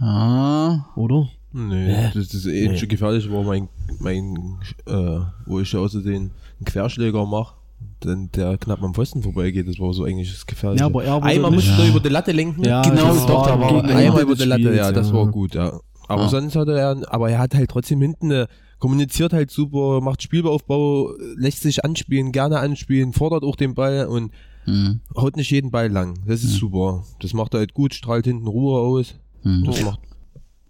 [0.00, 1.28] Ah, oder?
[1.52, 2.10] Nee, Hä?
[2.14, 2.88] das, das ähnliche Nee.
[2.88, 7.54] gefährlich war mein, mein äh, wo ich außerdem einen Querschläger mache,
[8.00, 10.82] dann der knapp am Pfosten vorbeigeht, das war so eigentlich das Gefährliche.
[10.82, 12.64] Ja, aber er Einmal musste er über die Latte lenken.
[12.64, 15.54] Ja, Genau, das doch, da war einmal über die Latte, Spiels, ja, das war gut,
[15.54, 15.80] ja.
[16.06, 16.28] Aber Ah.
[16.28, 21.12] sonst hatte er, aber er hat halt trotzdem hinten eine, kommuniziert halt super, macht Spielaufbau,
[21.36, 24.32] lässt sich anspielen, gerne anspielen, fordert auch den Ball und
[24.64, 26.18] hm, haut nicht jeden Ball lang.
[26.26, 27.04] Das ist super.
[27.20, 29.14] Das macht er halt gut, strahlt hinten Ruhe aus.
[29.42, 29.64] hm.
[29.64, 30.00] Das macht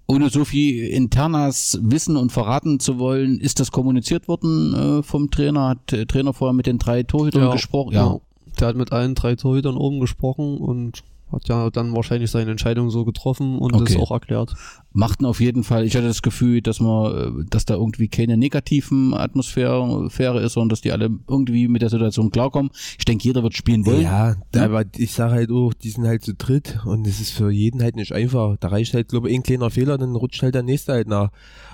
[0.06, 5.30] Ohne so viel Internas wissen und verraten zu wollen, ist das kommuniziert worden äh, vom
[5.30, 5.68] Trainer?
[5.68, 7.92] Hat der Trainer vorher mit den drei Torhütern gesprochen?
[7.92, 8.20] Ja.
[8.58, 12.90] Der hat mit allen drei Torhütern oben gesprochen und hat ja dann wahrscheinlich seine Entscheidung
[12.90, 13.94] so getroffen und Okay.
[13.94, 14.54] das auch erklärt.
[14.92, 18.36] Machten auf jeden Fall, ich hatte das Gefühl, dass man, äh, dass da irgendwie keine
[18.36, 22.70] negativen Atmosphäre Sphäre ist, sondern dass die alle irgendwie mit der Situation klarkommen.
[22.98, 24.02] Ich denke, jeder wird spielen wollen.
[24.02, 24.64] Ja, da, Ja.
[24.66, 27.82] aber ich sage halt auch, die sind halt zu dritt und es ist für jeden
[27.82, 28.56] halt nicht einfach.
[28.58, 31.30] Da reicht halt, glaube ich, ein kleiner Fehler, dann rutscht halt der nächste halt nach.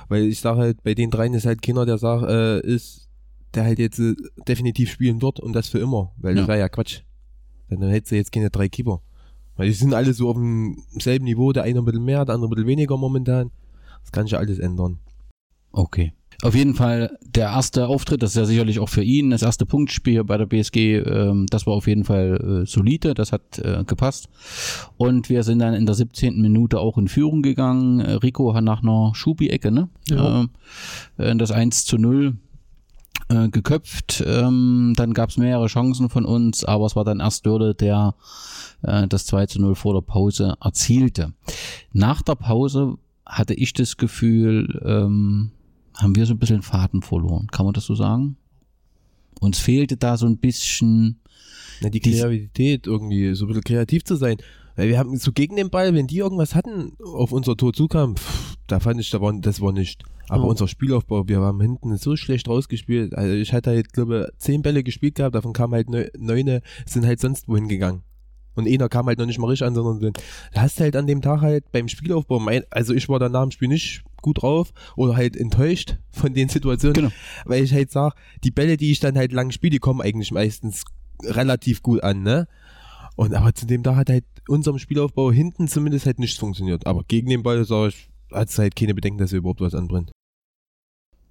[0.09, 3.09] Weil ich sage halt, bei den dreien ist halt keiner, der sagt, äh, ist,
[3.55, 4.15] der halt jetzt äh,
[4.49, 6.13] definitiv spielen wird und das für immer.
[6.19, 6.41] Weil Ja.
[6.41, 7.01] das wäre ja Quatsch.
[7.71, 9.01] Dann hättest du jetzt keine drei Keeper.
[9.57, 12.49] Weil die sind alle so auf demselben Niveau, der eine ein bisschen mehr, der andere
[12.49, 13.51] ein bisschen weniger momentan.
[14.03, 14.99] Das kann sich ja alles ändern.
[15.73, 16.13] Okay.
[16.43, 19.67] Auf jeden Fall der erste Auftritt, das ist ja sicherlich auch für ihn das erste
[19.67, 23.85] Punktspiel bei der BSG, ähm, das war auf jeden Fall äh, solide, das hat äh,
[23.85, 24.29] gepasst.
[24.97, 26.41] Und wir sind dann in der 17.
[26.41, 28.01] Minute auch in Führung gegangen.
[28.01, 29.89] Rico hat nach einer Schubi-Ecke, ne?
[30.11, 30.47] Ja.
[31.19, 32.37] Äh, äh, das 1 zu 0
[33.35, 34.23] äh, geköpft.
[34.27, 38.15] Ähm, dann gab es mehrere Chancen von uns, aber es war dann erst Dörde, der
[38.83, 41.33] äh, das 2 zu 0 vor der Pause erzielte.
[41.93, 45.51] Nach der Pause hatte ich das Gefühl, ähm,
[45.95, 47.49] haben wir so ein bisschen Faden verloren.
[47.51, 48.37] Kann man das so sagen?
[49.41, 51.21] Uns fehlte da so ein bisschen,
[51.81, 54.37] Na, die Kreativität irgendwie, so ein bisschen kreativ zu sein.
[54.77, 58.17] Weil wir haben so gegen den Ball, wenn die irgendwas hatten, auf unser Tor zukam,
[58.17, 60.03] pff, da fand ich, da war, das war nicht.
[60.29, 60.49] Aber Ja.
[60.51, 63.15] unser Spielaufbau, wir haben hinten so schlecht rausgespielt.
[63.15, 67.07] Also ich hatte halt, glaube zehn Bälle gespielt gehabt, davon kamen halt neu- neune, sind
[67.07, 68.03] halt sonst wohin gegangen.
[68.57, 70.13] Und einer kam halt noch nicht mal richtig an, sondern
[70.53, 73.33] da hast du halt an dem Tag halt beim Spielaufbau, mein, also ich war dann
[73.33, 77.11] nach dem Spiel nicht gut drauf oder halt enttäuscht von den Situationen, Genau.
[77.45, 80.31] weil ich halt sag, die Bälle, die ich dann halt lang spiele, die kommen eigentlich
[80.31, 80.85] meistens
[81.23, 82.47] relativ gut an, ne?
[83.17, 86.87] Und aber zu dem Tag hat halt unserem Spielaufbau hinten zumindest halt nichts funktioniert.
[86.87, 89.75] Aber gegen den Ball, sag ich, hat es halt keine Bedenken, dass er überhaupt was
[89.75, 90.11] anbrennt.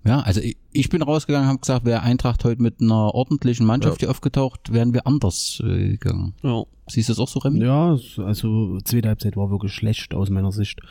[0.05, 4.01] ja, also ich, ich bin rausgegangen, habe gesagt, wäre Eintracht heute mit einer ordentlichen Mannschaft
[4.01, 4.07] Ja.
[4.07, 6.33] hier aufgetaucht, wären wir anders äh, gegangen.
[6.43, 6.63] Ja.
[6.87, 7.63] Siehst du das auch so, Remy?
[7.63, 10.81] Ja, also zweite Halbzeit war wirklich schlecht aus meiner Sicht.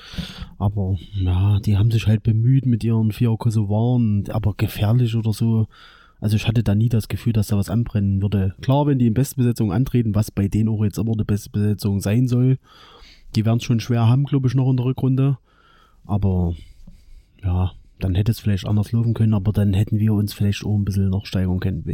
[0.58, 5.66] Aber ja, die haben sich halt bemüht mit ihren vier Kosovaren, aber gefährlich oder so.
[6.22, 8.54] Also ich hatte da nie das Gefühl, dass da was anbrennen würde.
[8.62, 12.28] Klar, wenn die in Bestbesetzung antreten, was bei denen auch jetzt immer die Bestbesetzung sein
[12.28, 12.58] soll,
[13.34, 15.38] die werden es schon schwer haben, glaube ich, noch in der Rückrunde.
[16.04, 16.54] Aber
[17.42, 20.76] ja, dann hätte es vielleicht anders laufen können, aber dann hätten wir uns vielleicht auch
[20.76, 21.92] ein bisschen noch steigern können.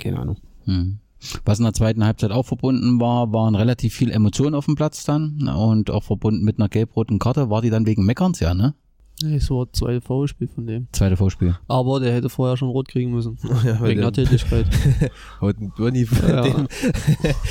[0.00, 0.38] Keine Ahnung.
[0.64, 0.98] Hm.
[1.44, 5.04] Was in der zweiten Halbzeit auch verbunden war, waren relativ viel Emotionen auf dem Platz
[5.04, 7.48] dann und auch verbunden mit einer gelb-roten Karte.
[7.48, 8.74] War die dann wegen Meckerns, ja, ne?
[9.22, 10.86] Nee, so ein zweites Foulspiel von dem.
[10.92, 11.56] Zweite Vorspiel.
[11.66, 13.36] Aber der hätte vorher schon rot kriegen müssen.
[13.64, 14.66] Ja, Wegen der Tätigkeit.
[15.40, 16.42] Haut ein Bernie von Ja.
[16.42, 16.68] dem,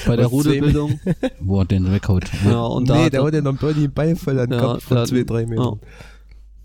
[0.06, 0.99] Bei der Rudelbildung.
[1.41, 2.23] Wo er den weghaut.
[2.45, 4.60] Ja, und nee, hat der er- haut ja noch Bernie einen Ball voll an den
[4.60, 5.65] Ja, Kopf von zwei, drei Metern.
[5.82, 5.88] ja.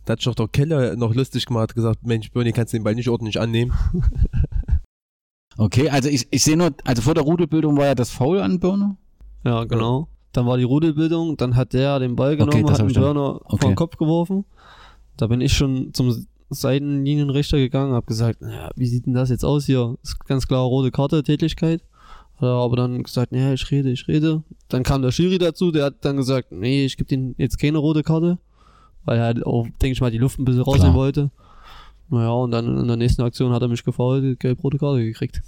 [0.05, 2.77] Da hat sich doch der Keller noch lustig gemacht, hat gesagt, Mensch, Bernie, kannst du
[2.79, 3.73] den Ball nicht ordentlich annehmen?
[5.59, 8.59] Okay, also ich, ich sehe nur, also vor der Rudelbildung war ja das Foul an
[8.59, 8.97] Birne.
[9.45, 10.09] Ja, genau.
[10.33, 13.57] Dann war die Rudelbildung, dann hat der den Ball genommen, das hat den Burner okay.
[13.61, 14.45] vor den Kopf geworfen.
[15.17, 19.45] Da bin ich schon zum Seitenlinienrichter gegangen, habe gesagt, naja, wie sieht denn das jetzt
[19.45, 19.97] aus hier?
[20.03, 21.83] Ist ganz klar rote Karte, Tätigkeit.
[22.37, 24.43] Hat er aber dann gesagt, naja, ich rede, ich rede.
[24.69, 27.79] Dann kam der Schiri dazu, der hat dann gesagt, nee, ich gebe den jetzt keine
[27.79, 28.39] rote Karte,
[29.05, 31.31] weil er halt auch, denke ich mal, die Luft ein bisschen rausnehmen wollte.
[32.09, 35.41] Naja, und dann in der nächsten Aktion hat er mich gefault, gelb-rote Karte gekriegt.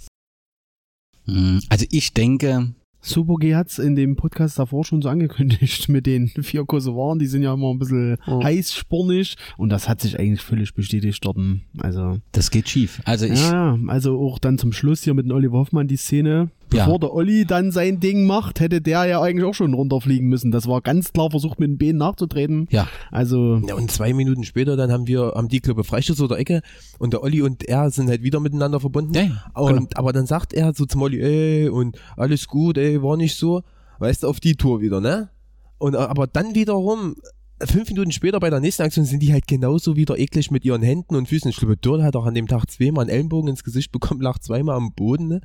[1.25, 2.73] Hm, Also ich denke,
[3.07, 7.27] Super G hat's in dem Podcast davor schon so angekündigt mit den vier Kosovaren, die
[7.27, 8.43] sind ja immer ein bisschen Oh.
[8.43, 11.37] heißspornig und das hat sich eigentlich völlig bestätigt dort.
[11.77, 13.01] Also, Das geht schief.
[13.05, 15.97] Also ich, ja, ja, also auch dann zum Schluss hier mit dem Oliver Hoffmann die
[15.97, 16.49] Szene.
[16.73, 16.85] Ja.
[16.85, 20.51] Bevor der Olli dann sein Ding macht, hätte der ja eigentlich auch schon runterfliegen müssen.
[20.51, 22.67] Das war ganz klar versucht, mit dem Bein nachzutreten.
[22.71, 26.21] ja, Also, Ja, und zwei Minuten später, dann haben wir, haben die, glaube ich, Freistoß
[26.21, 26.61] oder Ecke
[26.97, 29.13] und der Olli und er sind halt wieder miteinander verbunden.
[29.13, 29.89] Ja, ja, und, genau.
[29.95, 33.61] Aber dann sagt er so zum Olli, ey, und alles gut, ey, war nicht so.
[33.99, 35.29] Weißt du, auf die Tour wieder, ne?
[35.77, 37.15] Und aber dann wiederum,
[37.61, 40.81] fünf Minuten später bei der nächsten Aktion sind die halt genauso wieder eklig mit ihren
[40.81, 41.49] Händen und Füßen.
[41.49, 44.39] Ich glaube, Dörr hat auch an dem Tag zweimal einen Ellenbogen ins Gesicht bekommen, lag
[44.39, 45.41] zweimal am Boden, ne?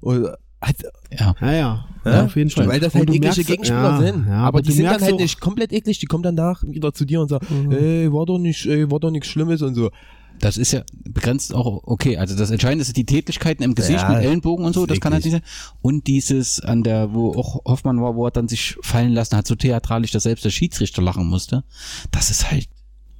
[0.00, 0.28] Und
[0.62, 0.76] hat,
[1.10, 1.34] ja.
[1.40, 2.66] naja, Ja, ja, auf jeden Fall.
[2.68, 4.26] Weil das halt eklige merkst- Gegenspieler ja, sind.
[4.26, 5.98] Ja, aber, die du sind dann halt nicht komplett eklig.
[5.98, 7.72] Die kommen danach wieder zu dir und sagen, Mhm.
[7.72, 9.90] ey, war doch nicht, ey, war doch nichts Schlimmes und so.
[10.40, 12.16] Das ist ja begrenzt auch okay.
[12.16, 14.86] Also das Entscheidende sind die Tätlichkeiten im Gesicht Ja, mit Ellenbogen und so.
[14.86, 15.42] Das kann halt nicht sein.
[15.82, 19.46] Und dieses an der, wo auch Hoffmann war, wo er dann sich fallen lassen hat,
[19.46, 21.62] so theatralisch, dass selbst der Schiedsrichter lachen musste.
[22.10, 22.66] Das ist halt,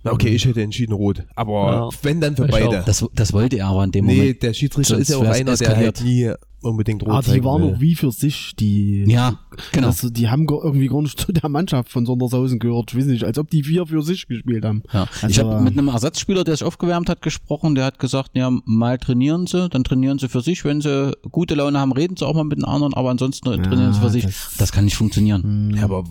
[0.05, 1.25] Na, okay, ich hätte entschieden rot.
[1.37, 1.89] Aber Ja.
[2.03, 2.83] wenn dann für Ich beide.
[2.85, 4.43] das, das wollte er aber in dem Nee, Moment.
[4.43, 5.99] der Schiedsrichter Sonst ist ja auch einer, der eskaliert.
[5.99, 7.75] halt nie unbedingt rot Ah, die waren will.
[7.75, 9.05] auch wie für sich, die.
[9.07, 9.39] Ja,
[9.73, 9.89] genau.
[9.89, 12.93] Also, die haben irgendwie gar nicht zu der Mannschaft von Sondershausen gehört.
[12.93, 14.83] Ich weiß nicht, als ob die vier für sich gespielt haben.
[14.93, 15.07] Ja.
[15.23, 17.75] Also, ich habe mit einem Ersatzspieler, der sich aufgewärmt hat, gesprochen.
[17.77, 20.65] Der hat gesagt, ja, mal trainieren sie, dann trainieren sie für sich.
[20.65, 23.93] Wenn sie gute Laune haben, reden sie auch mal mit den anderen, aber ansonsten trainieren
[23.93, 24.25] sie für sich.
[24.25, 25.73] das- Das, kann nicht funktionieren.
[25.77, 26.05] Ja, aber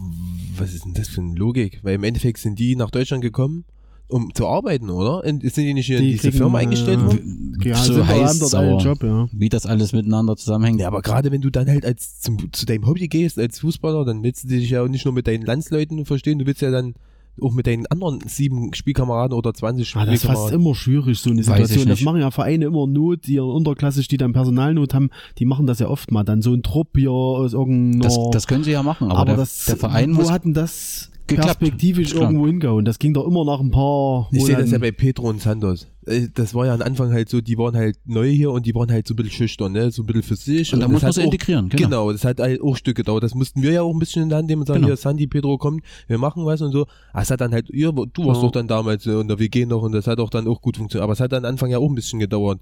[0.57, 1.79] was ist denn das für eine Logik?
[1.83, 3.63] Weil im Endeffekt sind die nach Deutschland gekommen,
[4.11, 5.21] um zu arbeiten, oder?
[5.23, 7.57] Sind die nicht hier in Die diese kriegen, Firma äh, eingestellt worden?
[7.63, 9.27] Ja, so sind heißt aber, Job, ja.
[9.31, 10.79] wie das alles miteinander zusammenhängt.
[10.79, 14.05] Ja, aber gerade wenn du dann halt als zum, zu deinem Hobby gehst, als Fußballer,
[14.05, 16.71] dann willst du dich ja auch nicht nur mit deinen Landsleuten verstehen, du willst ja
[16.71, 16.95] dann
[17.39, 20.61] auch mit deinen anderen sieben Spielkameraden oder 20 Ah, das ist fast Spielkameraden.
[20.61, 21.87] immer schwierig, so eine Situation.
[21.87, 25.79] Das machen ja Vereine immer Not, die unterklassig, die dann Personalnot haben, die machen das
[25.79, 26.23] ja oft mal.
[26.23, 28.03] Dann so ein Trupp hier aus irgendeiner...
[28.03, 30.31] Das, das können sie ja machen, aber, aber der, das, der Verein wo muss.
[30.31, 31.59] hatten das geklappt.
[31.59, 32.23] perspektivisch klar.
[32.23, 32.85] irgendwo hingehauen?
[32.85, 34.81] Das ging doch immer nach ein paar Ich sehe das ja Monaten.
[34.81, 35.87] bei Pedro und Santos.
[36.05, 38.73] Äh, Das war ja am Anfang halt so, die waren halt neu hier und die
[38.75, 39.91] waren halt so ein bisschen schüchtern, ne?
[39.91, 40.73] so ein bisschen für sich.
[40.73, 41.83] Und da das muss man sie integrieren, genau.
[41.83, 43.23] Genau, das hat halt auch Stück gedauert.
[43.23, 44.87] Das mussten wir ja auch ein bisschen in der Hand nehmen und sagen, Genau.
[44.89, 46.85] hier, Sandy, Pedro, kommt, wir machen was und so.
[47.13, 48.47] Aber es hat dann halt, ihr, du warst Ja.
[48.47, 50.77] doch dann damals äh, und wir gehen noch und das hat auch dann auch gut
[50.77, 51.03] funktioniert.
[51.03, 52.59] Aber es hat am Anfang ja auch ein bisschen gedauert.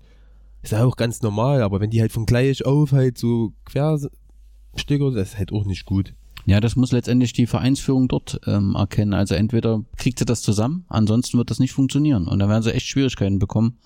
[0.61, 5.11] Ist ja auch ganz normal, aber wenn die halt von gleich auf halt so Querstücker,
[5.11, 6.13] das ist halt auch nicht gut.
[6.49, 9.13] Ja, das muss letztendlich die Vereinsführung dort ähm, erkennen.
[9.13, 12.27] Also entweder kriegt sie das zusammen, ansonsten wird das nicht funktionieren.
[12.27, 13.77] Und dann werden sie echt Schwierigkeiten bekommen,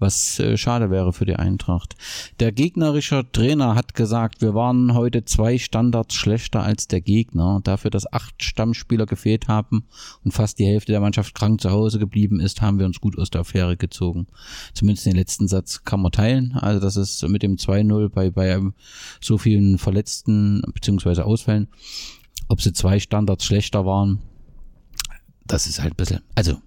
[0.00, 1.94] was äh, schade wäre für die Eintracht.
[2.40, 7.60] Der gegnerische Trainer hat gesagt, wir waren heute zwei Standards schlechter als der Gegner.
[7.62, 9.84] Dafür, dass acht Stammspieler gefehlt haben
[10.24, 13.16] und fast die Hälfte der Mannschaft krank zu Hause geblieben ist, haben wir uns gut
[13.16, 14.26] aus der Affäre gezogen.
[14.74, 16.54] Zumindest den letzten Satz kann man teilen.
[16.54, 18.60] Also das ist mit dem 2-0 bei, bei
[19.20, 21.68] so vielen Verletzten beziehungsweise Ausfällen
[22.48, 24.20] ob sie zwei Standards schlechter waren,
[25.46, 26.20] das ist halt ein bisschen.
[26.34, 26.58] Also,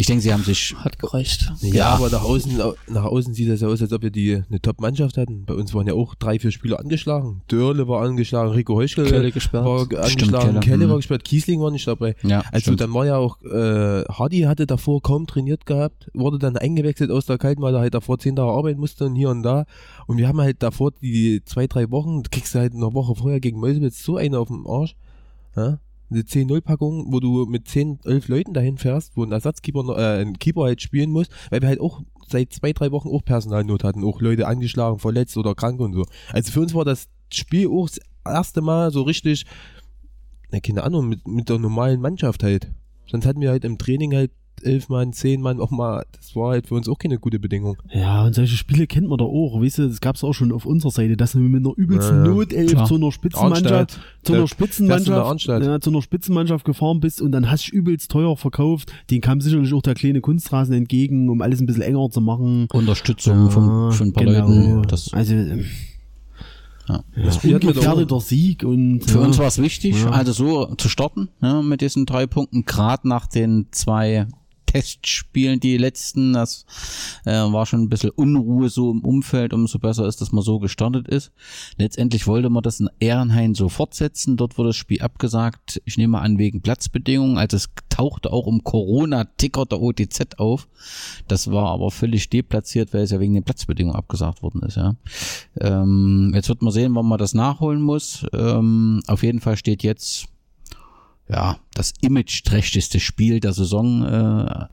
[0.00, 0.74] ich denke, sie haben sich.
[0.78, 1.52] Hat gereicht.
[1.60, 4.58] Ja, aber nach außen, nach außen sieht das ja aus, als ob wir die eine
[4.58, 5.44] Top-Mannschaft hatten.
[5.44, 7.42] Bei uns waren ja auch drei, vier Spieler angeschlagen.
[7.48, 9.66] Dörle war angeschlagen, Rico Heuschel Kelle gesperrt.
[9.66, 10.90] war Stimmt, angeschlagen, Kelle, Kelle mhm.
[10.90, 12.16] war gesperrt, Kiesling war nicht dabei.
[12.22, 12.80] Ja, Also stimmt.
[12.80, 17.26] dann war ja auch, äh, Hardy hatte davor kaum trainiert gehabt, wurde dann eingewechselt aus
[17.26, 19.66] der Kalten, weil er halt davor zehn Tage arbeiten musste und hier und da.
[20.06, 23.40] Und wir haben halt davor die zwei, drei Wochen, kriegst du halt eine Woche vorher
[23.40, 24.96] gegen Meuselwitz so eine auf dem Arsch.
[25.56, 25.78] Ja?
[26.10, 30.38] Eine 10-0-Packung, wo du mit 10, 11 Leuten dahin fährst, wo ein Ersatzkeeper, äh, ein
[30.38, 34.04] Keeper halt spielen muss, weil wir halt auch seit zwei, drei Wochen auch Personalnot hatten,
[34.04, 36.04] auch Leute angeschlagen, verletzt oder krank und so.
[36.32, 39.46] Also für uns war das Spiel auch das erste Mal so richtig,
[40.50, 42.72] na, keine Ahnung, mit, mit der normalen Mannschaft halt.
[43.06, 44.32] Sonst hatten wir halt im Training halt
[44.64, 47.76] elf Mann, zehn Mann auch mal, das war halt für uns auch keine gute Bedingung.
[47.92, 49.60] Ja, und solche Spiele kennt man doch auch.
[49.60, 52.24] Weißt du, das gab's auch schon auf unserer Seite, dass wir mit einer übelsten Ja,
[52.26, 52.34] ja.
[52.34, 52.86] Notelf Klar.
[52.86, 54.00] zu einer Spitzenmannschaft, Arnstadt.
[54.22, 58.10] zu einer Ja, Spitzenmannschaft, ja, zu einer Spitzenmannschaft gefahren bist und dann hast du übelst
[58.10, 58.92] teuer verkauft.
[59.10, 62.66] Den kam sicherlich auch der kleine Kunstrasen entgegen, um alles ein bisschen enger zu machen.
[62.72, 64.48] Unterstützung von, von ein paar genau.
[64.48, 64.82] Leuten.
[64.88, 65.64] Das, also, ähm,
[66.88, 67.04] ja.
[67.14, 69.24] Das doch- ungefährdeter Sieg und Für ja.
[69.26, 70.10] uns war es wichtig, Ja.
[70.10, 74.26] also so zu starten, ja, mit diesen drei Punkten, gerade nach den zwei
[74.70, 76.64] Testspielen, die letzten, das
[77.24, 80.60] äh, war schon ein bisschen Unruhe so im Umfeld, umso besser ist, dass man so
[80.60, 81.32] gestartet ist.
[81.76, 86.20] Letztendlich wollte man das in Ehrenhain so fortsetzen, dort wurde das Spiel abgesagt, ich nehme
[86.20, 90.68] an, wegen Platzbedingungen, also es tauchte auch um Corona-Ticker der OTZ auf,
[91.26, 94.94] das war aber völlig deplatziert, weil es ja wegen den Platzbedingungen abgesagt worden ist, ja.
[95.60, 98.24] Ähm, jetzt wird man sehen, wann man das nachholen muss.
[98.32, 100.28] Ähm, auf jeden Fall steht jetzt
[101.32, 104.06] ja, das imageträchtigste Spiel der Saison äh,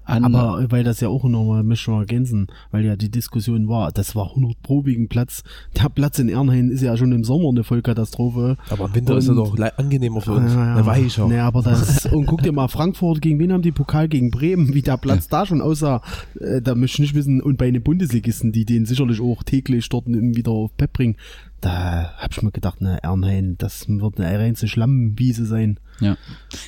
[0.06, 0.24] an.
[0.26, 4.16] Aber weil das ja auch nochmal, müssen wir ergänzen, weil ja die Diskussion war, das
[4.16, 5.44] war 100 probigen Platz.
[5.80, 8.58] Der Platz in Ernhain ist ja schon im Sommer eine Vollkatastrophe.
[8.70, 10.54] Aber im Winter ist er Und- doch angenehmer für uns.
[10.54, 11.28] Ja, Ja, weicher.
[11.28, 14.74] Nee, aber das, und guck dir mal Frankfurt, gegen wen haben die Pokal gegen Bremen,
[14.74, 16.02] wie der Platz da schon aussah,
[16.40, 19.88] äh, da möchte ich nicht wissen, und bei den Bundesligisten, die den sicherlich auch täglich
[19.90, 21.16] dort wieder auf Pep bringen,
[21.62, 25.80] da hab ich mir gedacht, na, Ernhain, das wird eine reinste Schlammwiese sein.
[26.00, 26.16] Ja.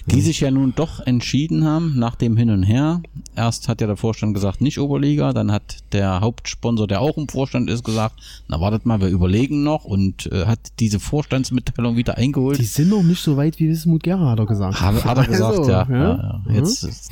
[0.08, 3.02] Die sich ja nun doch entschieden haben nach dem Hin und Her.
[3.36, 7.28] Erst hat ja der Vorstand gesagt, nicht Oberliga, dann hat der Hauptsponsor, der auch im
[7.28, 8.16] Vorstand ist, gesagt,
[8.48, 12.58] na wartet mal, wir überlegen noch und äh, hat diese Vorstandsmitteilung wieder eingeholt.
[12.58, 14.82] Die sind noch nicht so weit wie Wismut Gera, hat er gesagt.
[14.82, 15.88] Hat, hat er gesagt, Also, ja.
[15.88, 16.42] ja.
[16.48, 16.54] ja.
[16.54, 17.12] Jetzt,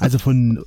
[0.00, 0.64] Also von,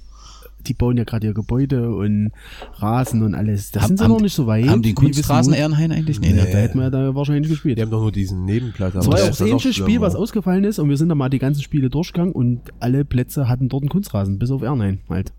[0.67, 2.31] die bauen ja gerade ihr Gebäude und
[2.75, 3.71] Rasen und alles.
[3.71, 4.67] Da Haben- sind sie haben- noch nicht so weit.
[4.67, 5.53] haben die Kunstrasen.
[5.53, 6.19] Ehrenhain eigentlich?
[6.19, 6.47] Nee, Nee, ne?
[6.51, 7.77] da hätten wir da wahrscheinlich gespielt.
[7.77, 8.93] Die haben doch nur diesen Nebenplatz.
[8.93, 11.17] Das war ja auch das ja einzige Spiel, was ausgefallen ist und wir sind dann
[11.17, 14.99] mal die ganzen Spiele durchgegangen und alle Plätze hatten dort einen Kunstrasen, bis auf Ernheim
[15.09, 15.33] halt.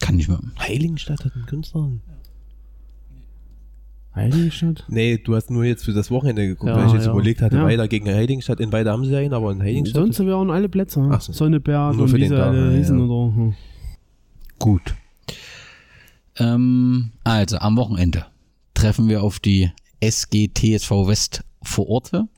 [0.00, 0.40] Kann nicht mehr.
[0.58, 1.88] Heiligenstadt hat einen Künstler.
[4.14, 4.84] Heiligenstadt?
[4.88, 7.12] Nee, du hast nur jetzt für das Wochenende geguckt, Ja, weil ich jetzt ja.
[7.12, 7.64] überlegt hatte, Ja.
[7.64, 8.60] Weiler gegen Heiligenstadt.
[8.60, 10.02] In Weiler haben sie ja einen, aber in Heiligenstadt.
[10.02, 11.06] Sonst wären alle Plätze.
[11.10, 11.32] Ach so.
[11.32, 13.34] Sonneberg Nur und für den alle ja, oder.
[13.34, 13.54] Hm.
[14.58, 14.94] Gut.
[16.38, 18.26] Ähm, also am Wochenende
[18.74, 22.28] treffen wir auf die SG TSV West vor Orte.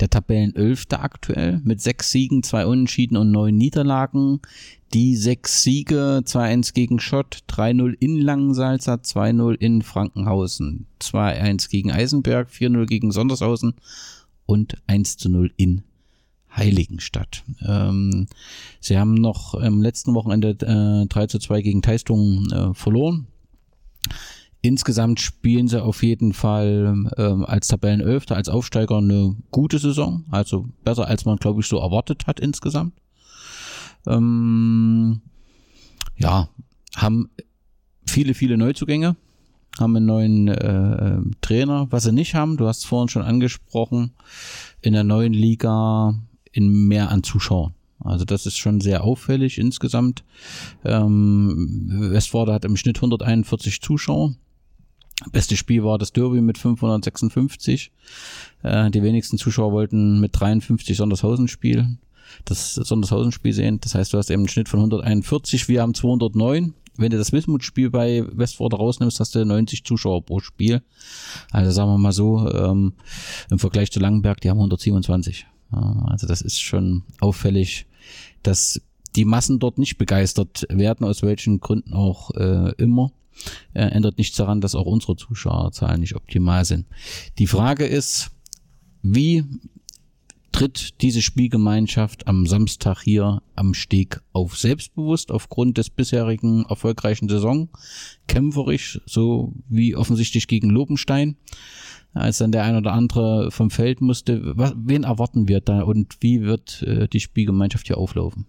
[0.00, 4.40] Der Tabellenelfte aktuell mit sechs Siegen, zwei Unentschieden und neun Niederlagen.
[4.94, 12.48] Die sechs Siege, 2-1 gegen Schott, 3-0 in Langensalza, 2-0 in Frankenhausen, 2-1 gegen Eisenberg,
[12.48, 13.74] 4-0 gegen Sondershausen
[14.46, 15.82] und 1-0 in
[16.56, 17.44] Heiligenstadt.
[17.66, 18.28] Ähm,
[18.80, 23.26] sie haben noch am letzten Wochenende äh, 3 zu 2 gegen Teistung äh, verloren.
[24.62, 30.24] Insgesamt spielen sie auf jeden Fall ähm, als Tabellenelfter, als Aufsteiger eine gute Saison.
[30.30, 32.94] Also besser, als man, glaube ich, so erwartet hat insgesamt.
[34.06, 35.20] Ähm,
[36.16, 36.48] ja,
[36.96, 37.28] haben
[38.06, 39.16] viele, viele Neuzugänge,
[39.78, 41.86] haben einen neuen äh, Trainer.
[41.90, 44.12] Was sie nicht haben, du hast es vorhin schon angesprochen,
[44.80, 46.14] in der neuen Liga
[46.52, 47.74] in mehr an Zuschauern.
[48.00, 50.24] Also das ist schon sehr auffällig insgesamt.
[50.84, 54.34] Ähm, Westforde hat im Schnitt 141 Zuschauer.
[55.32, 57.90] Beste Spiel war das Derby mit 556.
[58.62, 61.98] Äh, die wenigsten Zuschauer wollten mit 53 Sondershausen spielen.
[62.44, 63.80] Das Sondershausen-Spiel sehen.
[63.80, 65.68] Das heißt, du hast eben einen Schnitt von 141.
[65.68, 66.74] Wir haben 209.
[66.98, 70.82] Wenn du das Wismut-Spiel bei Westforde rausnimmst, hast du 90 Zuschauer pro Spiel.
[71.50, 72.94] Also sagen wir mal so, ähm,
[73.50, 75.46] im Vergleich zu Langenberg, die haben 127.
[75.72, 77.86] Ja, Also das ist schon auffällig,
[78.42, 78.80] dass
[79.14, 83.12] die Massen dort nicht begeistert werden, aus welchen Gründen auch äh, immer.
[83.74, 86.86] Äh, ändert nichts daran, dass auch unsere Zuschauerzahlen nicht optimal sind.
[87.38, 88.30] Die Frage ist,
[89.02, 89.44] wie
[90.56, 97.68] tritt diese Spielgemeinschaft am Samstag hier am Steg auf selbstbewusst aufgrund des bisherigen erfolgreichen Saison,
[98.26, 101.36] kämpferisch, so wie offensichtlich gegen Lobenstein,
[102.14, 104.56] als dann der ein oder andere vom Feld musste.
[104.56, 108.46] Was, wen erwarten wir da und wie wird äh, die Spielgemeinschaft hier auflaufen?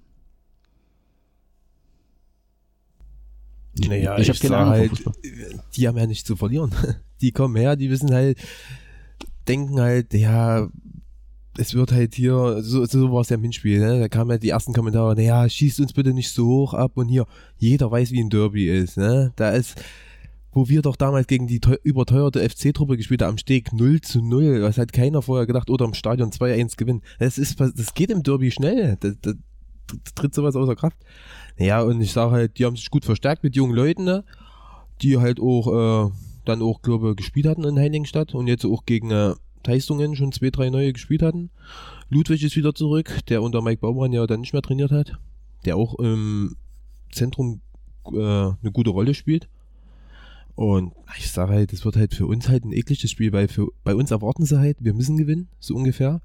[3.88, 4.92] Naja, ich ich, habe keine sag Ahnung halt,
[5.76, 6.72] die haben ja nichts zu verlieren.
[7.22, 8.38] Die kommen her, die wissen halt,
[9.48, 10.70] denken halt, ja,
[11.58, 14.00] es wird halt hier, so, so war es ja im Hinspiel, ne?
[14.00, 17.08] Da kamen ja die ersten Kommentare, naja, schießt uns bitte nicht so hoch ab und
[17.08, 17.26] hier,
[17.58, 19.34] jeder weiß, wie ein Derby ist, ne?
[19.36, 19.82] Da ist,
[20.52, 24.22] wo wir doch damals gegen die teu überteuerte FC-Truppe gespielt haben, am Steg 0 zu
[24.22, 27.02] 0, was hat keiner vorher gedacht, oder im Stadion 2-1 gewinnen.
[27.20, 29.36] Das ist, das geht im Derby schnell, das, das
[30.16, 30.98] tritt sowas außer Kraft.
[31.58, 34.24] Ja, und ich sage halt, die haben sich gut verstärkt mit jungen Leuten, ne?
[35.02, 36.12] die halt auch äh,
[36.46, 40.32] dann auch, glaube ich, gespielt hatten in Heiligenstadt und jetzt auch gegen äh, Teistungen schon
[40.32, 41.50] zwei, drei neue gespielt hatten.
[42.10, 45.18] Ludwig ist wieder zurück, der unter Mike Baumann ja dann nicht mehr trainiert hat,
[45.66, 46.56] der auch im
[47.12, 47.62] Zentrum
[48.06, 49.50] äh, eine gute Rolle spielt.
[50.56, 53.68] Und ich sage halt, das wird halt für uns halt ein ekliges Spiel, weil für,
[53.84, 56.22] bei uns erwarten sie halt, wir müssen gewinnen, so ungefähr.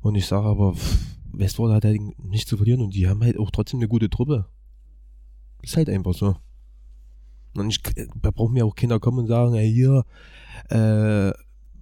[0.00, 0.98] Und ich sage aber, pff,
[1.38, 4.46] Westford hat halt nichts zu verlieren und die haben halt auch trotzdem eine gute Truppe.
[5.62, 6.36] Ist halt einfach so.
[7.56, 7.80] Und ich,
[8.20, 10.04] da braucht mir auch keiner kommen und sagen, ey, hier,
[10.70, 11.28] äh,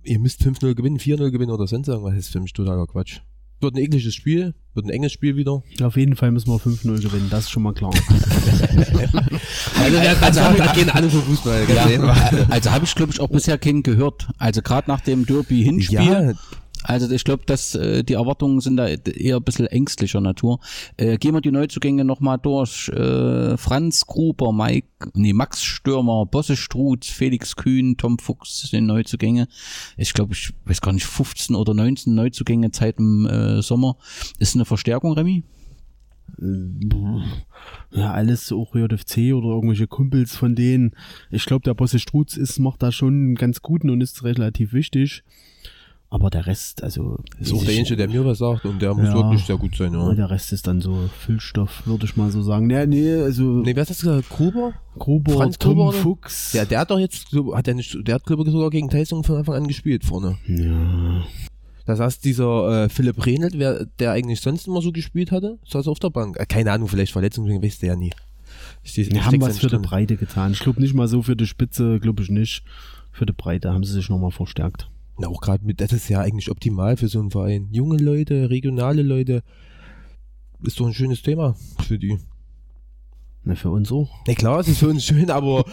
[0.05, 2.15] ihr müsst 5-0 gewinnen, 4-0 gewinnen oder sonst irgendwas.
[2.15, 3.21] Das ist für mich totaler Quatsch.
[3.61, 5.63] Wird ein ekliges Spiel, wird ein enges Spiel wieder.
[5.83, 7.93] Auf jeden Fall müssen wir 5-0 gewinnen, das ist schon mal klar.
[9.79, 11.67] Also, der also, hat gehen alle vom Fußball.
[11.69, 14.29] Ja, also habe ich glaube ich auch bisher keinen gehört.
[14.39, 16.33] Also gerade nach dem Derby Hinspiel Ja,
[16.85, 20.61] Also ich glaube, dass äh, die Erwartungen sind da eher ein bisschen ängstlicher Natur.
[20.97, 22.89] Äh, gehen wir die Neuzugänge nochmal durch.
[22.89, 29.49] Äh, Franz Gruber, Mike, nee, Max Stürmer, Bosse Struth, Felix Kühn, Tom Fuchs sind Neuzugänge.
[29.97, 33.97] Ich glaube, ich weiß gar nicht, 15 oder 19 Neuzugänge Zeit im äh, Sommer.
[34.39, 35.45] Ist eine Verstärkung, Remy?
[37.91, 40.93] Ja, alles auch JFC oder irgendwelche Kumpels von denen.
[41.31, 44.73] Ich glaube, der Bosse Strutz ist, macht da schon einen ganz guten und ist relativ
[44.73, 45.23] wichtig.
[46.15, 47.17] Aber der Rest, also.
[47.39, 49.15] Ist auch der Einzige, der mir was sagt und der muss Ja.
[49.15, 52.43] wirklich sehr gut sein, Ja, der Rest ist dann so Füllstoff, würde ich mal so
[52.43, 52.67] sagen.
[52.67, 54.29] Nee, nee, also Nee, wer ist das gesagt?
[54.29, 54.75] Gruber?
[54.99, 55.93] Gruber, Franz Tom Gruber?
[55.95, 56.53] Fuchs.
[56.53, 59.37] Ja, der hat doch jetzt, hat der nicht, der hat ich sogar gegen Tyson von
[59.39, 60.37] Anfang an gespielt vorne.
[60.47, 61.25] ja.
[61.87, 65.89] Da saß dieser äh, Philipp Rehnelt, wer, der eigentlich sonst immer so gespielt hatte, saß
[65.89, 66.37] auf der Bank.
[66.39, 68.13] Äh, keine Ahnung, vielleicht Verletzungen, weiß der ja nie.
[68.85, 69.79] Ich, ich, Die ich haben was für die.
[69.79, 70.53] Breite getan.
[70.53, 72.65] Ich glaube nicht mal so für die Spitze, glaube ich nicht.
[73.11, 74.91] Für die Breite haben sie sich nochmal verstärkt.
[75.19, 77.69] Na, auch gerade mit, das ist ja eigentlich optimal für so einen Verein.
[77.71, 79.43] Junge Leute, regionale Leute,
[80.63, 81.55] ist doch ein schönes Thema
[81.87, 82.19] für die.
[83.45, 84.11] Na, für uns auch.
[84.27, 85.65] Na klar, es ist für uns schön, aber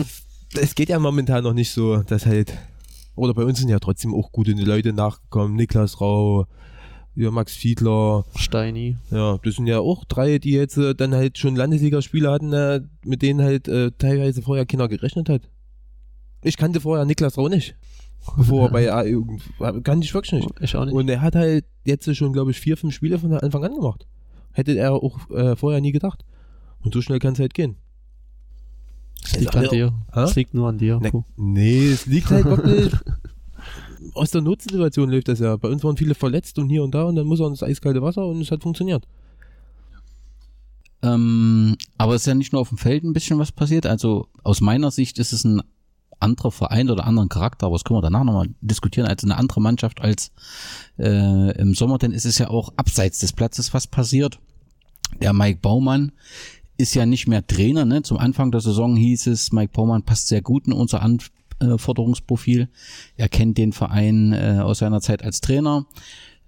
[0.60, 2.56] es geht ja momentan noch nicht so, dass halt,
[3.16, 5.56] oder bei uns sind ja trotzdem auch gute Leute nachgekommen.
[5.56, 6.46] Niklas Rau,
[7.16, 8.96] ja, Max Fiedler, Steini.
[9.10, 12.82] ja, das sind ja auch drei, die jetzt äh, dann halt schon Landesligaspiele hatten, äh,
[13.04, 15.42] mit denen halt äh, teilweise vorher keiner gerechnet hat.
[16.42, 17.74] Ich kannte vorher Niklas Rau nicht.
[18.36, 19.42] Bevor er bei A irgend-
[19.84, 20.48] kannte ich wirklich nicht.
[20.60, 20.94] Ich auch nicht.
[20.94, 24.06] Und er hat halt jetzt schon, glaube ich, vier, fünf Spiele von Anfang an gemacht.
[24.52, 26.24] Hätte er auch äh, vorher nie gedacht.
[26.80, 27.76] Und so schnell kann es halt gehen.
[29.24, 29.92] Es liegt an dir.
[30.14, 31.00] Es liegt nur an dir.
[31.00, 31.24] Ne, Kuh.
[31.36, 32.92] nee, es liegt halt wirklich.
[34.14, 35.56] Aus der Notsituation läuft das ja.
[35.56, 38.02] Bei uns waren viele verletzt und hier und da und dann muss er ins eiskalte
[38.02, 39.06] Wasser und es hat funktioniert.
[41.02, 43.86] Ähm, aber es ist ja nicht nur auf dem Feld ein bisschen was passiert.
[43.86, 45.60] Also aus meiner Sicht ist es ein
[46.18, 49.60] anderer Verein oder anderen Charakter, aber das können wir danach nochmal diskutieren, als eine andere
[49.60, 50.32] Mannschaft als
[50.98, 54.38] äh, im Sommer, denn es ist ja auch abseits des Platzes was passiert.
[55.20, 56.12] Der Mike Baumann
[56.78, 57.84] ist ja nicht mehr Trainer.
[57.84, 58.02] Ne?
[58.02, 62.68] Zum Anfang der Saison hieß es, Mike Baumann passt sehr gut in unser Anforderungsprofil.
[63.16, 65.86] Er kennt den Verein äh, aus seiner Zeit als Trainer,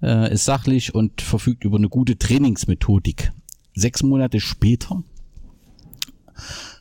[0.03, 3.33] äh, ist sachlich und verfügt über eine gute Trainingsmethodik.
[3.75, 5.03] Sechs Monate später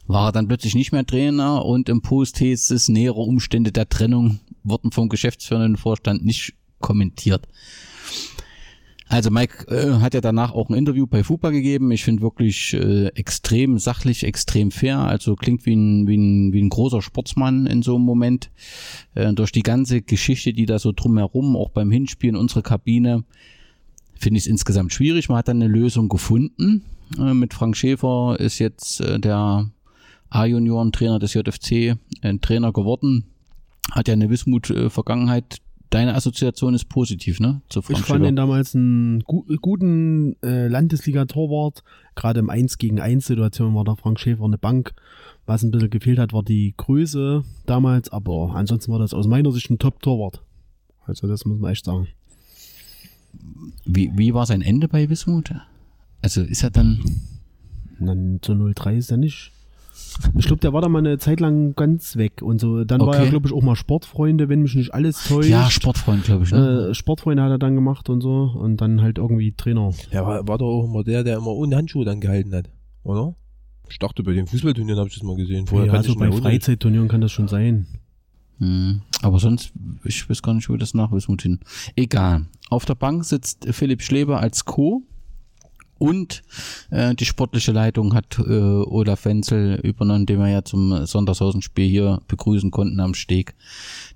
[0.07, 4.39] war er dann plötzlich nicht mehr Trainer und im Post hieß nähere Umstände der Trennung
[4.63, 7.47] wurden vom geschäftsführenden Vorstand nicht kommentiert.
[9.09, 11.91] Also Mike äh, hat ja danach auch ein Interview bei FUPA gegeben.
[11.91, 14.99] Ich finde wirklich äh, extrem sachlich, extrem fair.
[14.99, 18.51] Also klingt wie ein, wie ein, wie ein großer Sportsmann in so einem Moment.
[19.15, 23.23] Äh, durch die ganze Geschichte, die da so drumherum, auch beim Hinspielen, unsere Kabine,
[24.13, 25.29] finde ich es insgesamt schwierig.
[25.29, 26.83] Man hat dann eine Lösung gefunden.
[27.17, 29.71] Äh, mit Frank Schäfer ist jetzt äh, der
[30.29, 33.25] A-Junioren-Trainer des JFC ein Trainer geworden.
[33.91, 35.57] Hat ja eine Wismut-Vergangenheit.
[35.89, 37.61] Deine Assoziation ist positiv, ne?
[37.69, 38.29] Zu Frank Ich fand Schäfer.
[38.29, 41.81] ihn damals einen gu guten äh, Landesliga-Torwart.
[42.15, 44.93] Gerade im 1 gegen 1 Situation war der Frank Schäfer eine Bank.
[45.45, 49.51] Was ein bisschen gefehlt hat, war die Größe damals, aber ansonsten war das aus meiner
[49.53, 50.41] Sicht ein Top-Torwart.
[51.05, 52.09] Also das muss man echt sagen.
[53.85, 55.53] Wie, wie war sein Ende bei Wismut?
[56.21, 56.99] Also ist er dann.
[57.99, 59.51] Dann zu 0-3 ist er nicht.
[60.35, 62.83] Ich glaube, der war da mal eine Zeit lang ganz weg und so.
[62.83, 63.25] Dann war Okay.
[63.25, 65.49] er, glaube ich, auch mal Sportfreunde, wenn mich nicht alles täuscht.
[65.49, 66.51] Ja, Sportfreund, glaube ich.
[66.51, 66.89] Ne?
[66.89, 69.91] äh, Sportfreunde hat er dann gemacht und so und dann halt irgendwie Trainer.
[70.11, 72.69] Ja, war, war doch auch immer der, der immer ohne Handschuhe dann gehalten hat,
[73.03, 73.35] oder?
[73.89, 75.67] Ich dachte, bei den Fußballturnieren habe ich das mal gesehen.
[75.67, 76.31] Vorher ja, also ich bei.
[76.31, 77.87] Freizeitturnieren kann das schon sein.
[78.59, 79.01] Hm.
[79.21, 79.71] Aber sonst,
[80.03, 81.59] ich weiß gar nicht, wo das nach Wismut hin.
[81.95, 82.47] Egal.
[82.69, 85.03] Auf der Bank sitzt Philipp Schleber als Co.
[85.99, 86.43] Und
[86.89, 92.21] äh, die sportliche Leitung hat äh, Olaf Wenzel übernommen, den wir ja zum Sondershausenspiel hier
[92.27, 93.55] begrüßen konnten am Steg,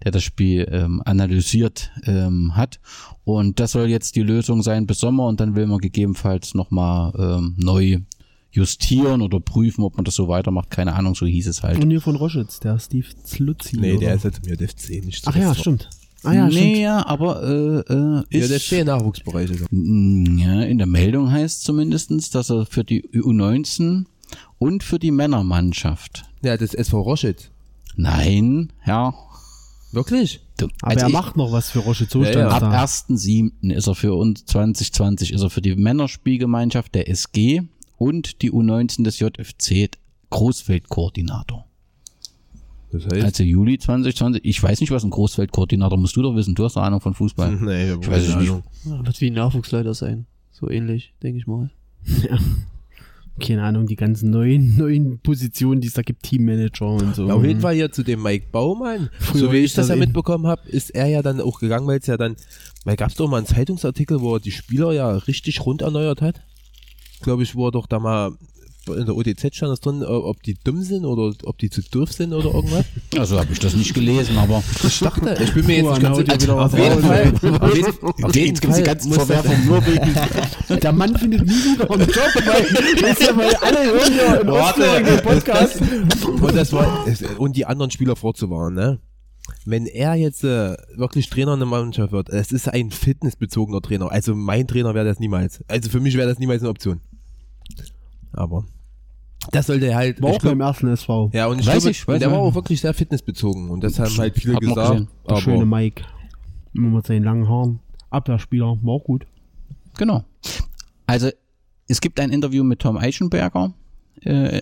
[0.03, 2.79] der das Spiel ähm, analysiert ähm, hat.
[3.23, 7.13] Und das soll jetzt die Lösung sein bis Sommer und dann will man gegebenenfalls nochmal
[7.17, 7.99] ähm, neu
[8.51, 10.69] justieren oder prüfen, ob man das so weitermacht.
[10.69, 11.81] Keine Ahnung, so hieß es halt.
[11.81, 13.77] Und hier von Roschitz, der Steve Zlutzi.
[13.77, 14.13] Nee, der oder?
[14.15, 15.25] ist jetzt mir der FC nicht.
[15.27, 15.89] Ach ja, stimmt.
[16.23, 16.77] Ah ja, nee, stimmt.
[16.77, 19.67] ja, aber äh, äh, Ja, ist der FC im Nachwuchsbereich ist er.
[19.71, 24.05] Mm, Ja, in der Meldung heißt zumindestens, dass er für die U19
[24.59, 26.23] und für die Männermannschaft.
[26.43, 27.49] Ja, das SV Roschitz.
[27.95, 29.13] Nein, Herr.
[29.93, 30.39] Wirklich?
[30.57, 32.47] Du, Aber also er ich- macht noch was für Roschitz, so Ja, ja.
[32.49, 32.71] Ab da.
[32.83, 33.71] 1.7.
[33.71, 37.63] ist er für uns 2020 ist er für die Männerspielgemeinschaft der SG
[37.97, 39.89] und die U19 des JFC
[40.29, 41.65] Großfeldkoordinator.
[42.91, 43.23] Das heißt.
[43.23, 44.43] Also Juli 2020.
[44.43, 46.55] Ich weiß nicht, was ein Großfeldkoordinator musst du doch wissen.
[46.55, 47.51] Du hast doch Ahnung von Fußball.
[47.61, 48.51] nee, Ich weiß nicht.
[48.85, 50.25] Ja, wird wie ein Nachwuchsleiter sein.
[50.51, 51.71] So ähnlich, denke ich mal.
[53.39, 57.27] keine Ahnung, die ganzen neuen, neuen Positionen, die es da gibt, Teammanager und so.
[57.27, 59.09] Ja, auf jeden Fall hier zu dem Mike Baumann.
[59.19, 61.99] Früher so wie ich das ja mitbekommen habe, ist er ja dann auch gegangen, weil
[61.99, 62.35] es ja dann,
[62.85, 66.21] weil gab es doch mal einen Zeitungsartikel, wo er die Spieler ja richtig rund erneuert
[66.21, 66.41] hat.
[67.21, 68.31] Glaube ich, wo er doch da mal
[68.87, 72.11] in der OTZ stand das drin, ob die dumm sind oder ob die zu doof
[72.11, 72.85] sind oder irgendwas.
[73.17, 76.17] Also habe ich das nicht gelesen, aber Ich dachte, ich bin mir jetzt nicht ganz
[76.41, 76.55] sicher.
[76.57, 79.65] Auf was jeden Fall, auf jeden, auf jeden jetzt gibt's die Fall ganzen das- Verwerfungen
[79.67, 80.79] nur wegen.
[80.79, 85.21] Der Mann findet nie wieder einen Job, weil, weil alle hören ja in Ostfriesland den
[85.21, 85.81] Podcast.
[86.41, 88.99] Und, das war, es- und die anderen Spieler vorzuwarnen, ne?
[89.65, 94.11] Wenn er jetzt äh, wirklich Trainer in der Mannschaft wird, es ist ein fitnessbezogener Trainer.
[94.11, 95.61] Also mein Trainer wäre das niemals.
[95.67, 97.01] Also für mich wäre das niemals eine Option.
[98.33, 98.65] Aber
[99.51, 100.21] das sollte halt.
[100.21, 101.31] War auch glaub- beim ersten SV.
[101.33, 103.69] ja, und ich Weiß glaube, ich, weiß der war auch wirklich sehr fitnessbezogen.
[103.69, 104.99] Und das haben halt viele Hab gesagt.
[104.99, 106.03] Der Aber schöne Mike.
[106.73, 107.79] Immer mit seinen langen Haaren.
[108.09, 109.25] Abwehrspieler, war auch gut.
[109.97, 110.23] Genau.
[111.07, 111.29] Also
[111.87, 113.73] es gibt ein Interview mit Tom Eichenberger,
[114.21, 114.61] äh,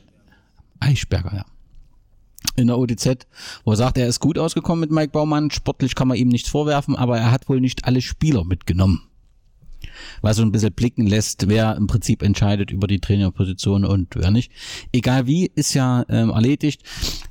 [0.79, 1.45] Eichberger, ja,
[2.55, 3.27] in der ODZ,
[3.65, 5.51] wo er sagt, er ist gut ausgekommen mit Mike Baumann.
[5.51, 9.01] Sportlich kann man ihm nichts vorwerfen, aber er hat wohl nicht alle Spieler mitgenommen.
[10.21, 14.31] Was so ein bisschen blicken lässt, wer im Prinzip entscheidet über die Trainerposition und wer
[14.31, 14.51] nicht.
[14.91, 16.83] Egal wie, ist ja ähm, erledigt.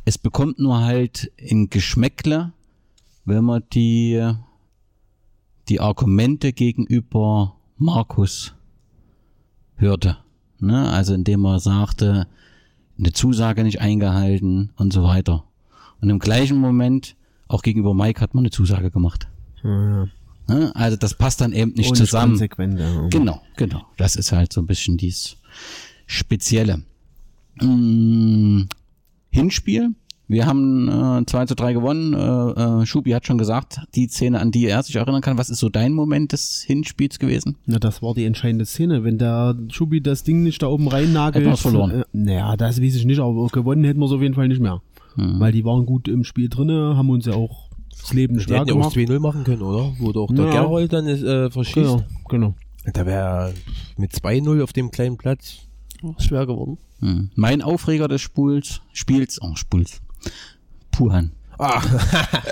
[0.04, 2.52] Es bekommt nur halt in Geschmäckle,
[3.24, 4.34] wenn man die
[5.68, 8.54] die Argumente gegenüber Markus
[9.76, 10.16] hörte.
[10.58, 10.90] Ne?
[10.90, 12.26] Also indem er sagte,
[12.98, 15.44] eine Zusage nicht eingehalten und so weiter.
[16.00, 17.16] Und im gleichen Moment,
[17.46, 19.28] auch gegenüber Mike, hat man eine Zusage gemacht.
[19.62, 20.08] Ja,
[20.48, 20.74] Ne?
[20.74, 22.32] Also das passt dann eben nicht Und zusammen.
[22.32, 23.08] konsequent, ja.
[23.10, 23.86] Genau, genau.
[23.96, 25.36] Das ist halt so ein bisschen dies
[26.06, 26.82] Spezielle.
[27.60, 28.62] Mm,
[29.30, 29.90] Hinspiel.
[30.30, 32.12] Wir haben äh, 2 zu 3 gewonnen.
[32.12, 35.38] Äh, äh, Schubi hat schon gesagt, die Szene, an die er sich erinnern kann.
[35.38, 37.56] Was ist so dein Moment des Hinspiels gewesen?
[37.64, 39.04] Na, das war die entscheidende Szene.
[39.04, 41.44] Wenn der Schubi das Ding nicht da oben rein nagelt.
[41.44, 42.02] Hätten wir's verloren.
[42.02, 44.60] Äh, naja, das weiß ich nicht, aber gewonnen hätten wir es auf jeden Fall nicht
[44.60, 44.82] mehr.
[45.14, 45.40] Hm.
[45.40, 47.67] Weil die waren gut im Spiel drinne, haben uns ja auch
[48.00, 49.10] das Leben schwer hätten ja auch gemacht.
[49.10, 49.92] 2-0 machen können, oder?
[49.98, 50.62] Wo doch der Ja.
[50.62, 51.74] Gerold dann ist, äh, verschießt.
[51.76, 52.54] Genau, genau.
[52.92, 53.54] Da wäre
[53.96, 55.58] mit 2-0 auf dem kleinen Platz.
[56.18, 56.78] Schwer geworden.
[57.00, 57.30] Hm.
[57.34, 60.00] Mein Aufreger des Spuls, Spiels, oh, Spuls,
[60.92, 61.84] Puhan, Ach,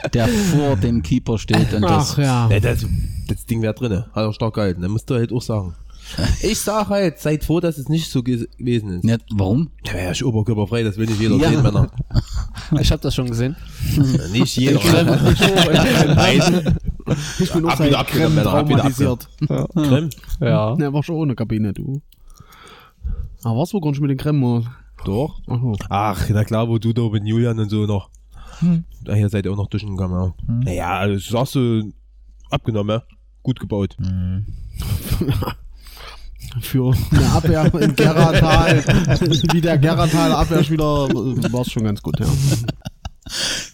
[0.15, 2.51] der vor dem Keeper steht und das, Ach ja.
[2.51, 2.85] Ja, das,
[3.29, 4.07] das Ding wäre drinne.
[4.13, 4.83] Hat er stark gehalten.
[4.83, 5.75] Da musst du halt auch sagen.
[6.43, 9.05] Ich sag halt, seid froh, dass es nicht so ge- gewesen ist.
[9.05, 9.71] Ja, warum?
[9.87, 11.49] Der wäre ja oberkörperfrei, das will nicht jeder Ja.
[11.51, 11.91] sehen, Männer.
[12.81, 13.55] Ich habe das schon gesehen.
[13.97, 14.81] Ja, Nicht jeder.
[16.15, 16.77] Nein.
[17.39, 19.29] Ich bin auch wieder, Creme Männer, ab wieder, traumatisiert.
[19.75, 20.11] Creme?
[20.41, 20.75] Ja.
[20.77, 22.01] Ne, war schon ohne Kabine, du.
[23.45, 24.65] Aber warst du gar nicht mit den Creme, oder?
[25.05, 25.41] Doch.
[25.47, 25.77] Ach, so.
[25.89, 28.11] Ach, na klar, wo du da mit Julian und so noch.
[29.05, 30.35] Da hier seid ihr auch noch durchgegangen, ja.
[30.65, 31.93] Naja, das sagst du
[32.51, 33.03] abgenommen, ja.
[33.43, 33.97] Gut gebaut.
[36.61, 38.85] Für eine Abwehr in Gerratal,
[39.53, 42.27] wie der Gerrataler Abwehrspieler, war es schon ganz gut, ja.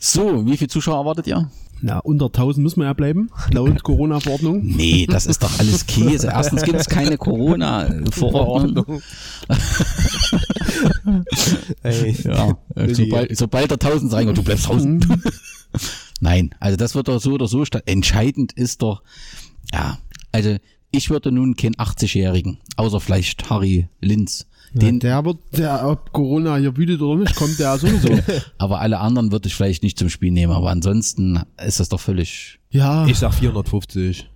[0.00, 1.50] So, wie viele Zuschauer erwartet ihr?
[1.84, 4.60] Na, unter 1000 müssen wir ja bleiben, laut Corona-Verordnung.
[4.62, 6.28] Nee, das ist doch alles Käse.
[6.28, 9.02] Erstens gibt es keine Corona-Verordnung.
[11.82, 12.16] Ey.
[12.22, 12.56] Ja,
[12.92, 15.22] sobald, sobald der 1000 reinkommt, du bleibst draußen.
[16.20, 17.82] Nein, also das wird doch so oder so statt.
[17.86, 19.02] Entscheidend ist doch,
[19.72, 19.98] ja,
[20.30, 20.56] also
[20.92, 26.56] ich würde nun keinen 80-Jährigen, außer vielleicht Harry Linz, den, der wird, der, ob Corona
[26.56, 28.08] hier wütet oder nicht, kommt der sowieso.
[28.58, 30.52] aber alle anderen würde ich vielleicht nicht zum Spiel nehmen.
[30.52, 32.58] Aber ansonsten ist das doch völlig.
[32.70, 34.30] Ja, Ich sag 450.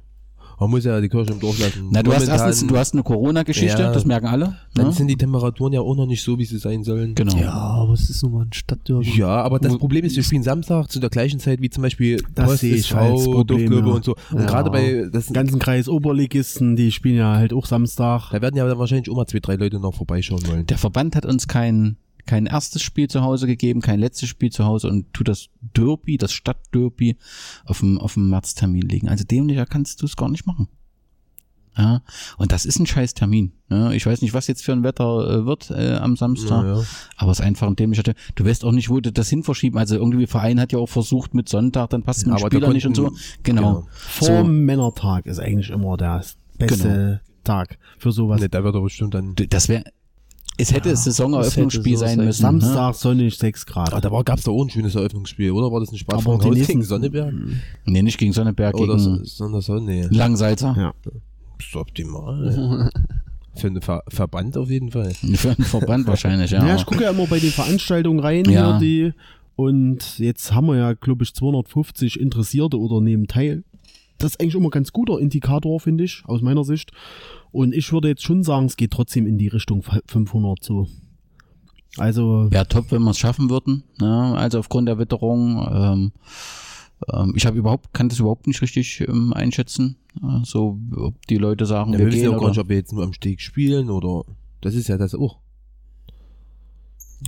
[0.58, 1.88] Man muss ja die Kirche im Dorf lassen.
[1.90, 3.92] Na, du hast erstens, du hast eine Corona-Geschichte, Ja.
[3.92, 4.56] das merken alle.
[4.74, 4.92] Dann Ne?
[4.92, 7.14] sind die Temperaturen ja auch noch nicht so, wie sie sein sollen.
[7.14, 7.36] Genau.
[7.36, 9.18] Ja, aber es ist nun mal ein Stadtderby.
[9.18, 12.22] Ja, aber das Problem ist, wir spielen Samstag zu der gleichen Zeit wie zum Beispiel
[12.34, 13.94] Das Post, SV, Dorfklubbe ja.
[13.94, 14.14] und so.
[14.30, 14.46] Und Ja.
[14.46, 18.30] gerade bei, das, den ganzen Kreis Oberligisten, die spielen ja halt auch Samstag.
[18.32, 20.66] da werden ja dann wahrscheinlich auch mal zwei, drei Leute noch vorbeischauen wollen.
[20.66, 21.96] Der Verband hat uns kein,
[22.26, 26.16] kein erstes Spiel zu Hause gegeben, kein letztes Spiel zu Hause und tut das Derby,
[26.18, 27.16] das Stadtderby
[27.64, 29.08] auf dem, auf dem Märztermin legen.
[29.08, 30.68] Also dämlicher kannst du es gar nicht machen.
[31.78, 32.00] Ja,
[32.38, 33.52] und das ist ein scheiß Termin.
[33.68, 35.04] Ja, ich weiß nicht, was jetzt für ein Wetter
[35.42, 36.84] äh, wird äh, am Samstag, Ja, ja.
[37.18, 38.18] aber es ist einfach ein dämlicher Termin.
[38.34, 39.76] Du weißt auch nicht, wo du das hin verschieben.
[39.76, 42.48] Also irgendwie Verein hat ja auch versucht mit Sonntag, dann passt es mit dem aber
[42.48, 43.04] da Spieler nicht und so.
[43.04, 43.60] konnten- Genau.
[43.80, 43.88] genau.
[43.92, 46.24] Vor So, Männertag ist eigentlich immer der
[46.56, 48.40] beste Tag für sowas.
[48.40, 49.34] Ne, da wird er bestimmt dann.
[49.50, 49.84] das wäre,
[50.58, 52.26] es hätte das Saisoneröffnungsspiel sein müssen.
[52.42, 52.60] ne?
[52.60, 53.92] Samstag sonnig 6 Grad.
[53.92, 55.70] Ah, da war, gab's da auch ein schönes Eröffnungsspiel, oder?
[55.70, 57.34] War das ein Spaß Aber von die Haus nächsten- gegen Sonneberg?
[57.84, 60.06] Nee, nicht gegen Sonneberg, Oder so, gegen sondern so, nee.
[60.10, 60.74] Langsalzer.
[60.78, 60.94] ja.
[61.04, 62.90] Das ist optimal.
[63.54, 65.12] Für einen Ver Verband auf jeden Fall.
[65.34, 66.66] Für einen Verband wahrscheinlich, ja.
[66.66, 68.78] Ja, ich gucke ja immer bei den Veranstaltungen rein Ja.
[68.78, 69.12] hier, die,
[69.56, 73.64] und jetzt haben wir ja, glaube ich, 250 Interessierte oder nehmen teil.
[74.18, 76.92] Das ist eigentlich immer ein ganz guter Indikator, finde ich, aus meiner Sicht.
[77.52, 80.88] Und ich würde jetzt schon sagen, es geht trotzdem in die Richtung 500 so.
[81.98, 83.84] Also, Wäre top, wenn wir es schaffen würden.
[83.98, 84.34] Ne?
[84.36, 85.66] Also aufgrund der Witterung.
[85.70, 86.12] Ähm,
[87.12, 89.96] ähm, ich habe überhaupt, kann das überhaupt nicht richtig ähm, einschätzen.
[90.22, 92.58] Äh, so, ob die Leute sagen, Ja, wir wir wissen gehen ja auch gar nicht,
[92.58, 94.24] ob wir jetzt nur am Steg spielen oder.
[94.60, 95.38] Das ist ja das auch.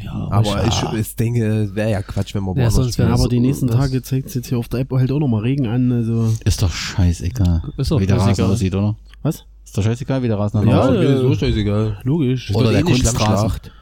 [0.03, 3.09] Ja, Aber ich, ich denke, es wäre ja Quatsch, wenn wir Ja, sonst spielen.
[3.09, 5.41] wär- aber die nächsten Tage zeigt es jetzt hier auf der App halt auch nochmal
[5.43, 5.91] Regen an.
[5.91, 7.62] Also, ist doch scheißegal.
[7.78, 8.97] Ist doch wie der Rasen aussieht, oder?
[9.22, 9.45] was?
[9.64, 10.97] Ist doch scheißegal, wie der Rasen Ja, aussieht.
[10.97, 11.99] äh, mir so scheißegal.
[12.05, 12.51] Logisch.
[12.55, 13.26] Oder Wird der eh nicht Kunstrasen.
[13.26, 13.72] Schlammschlacht.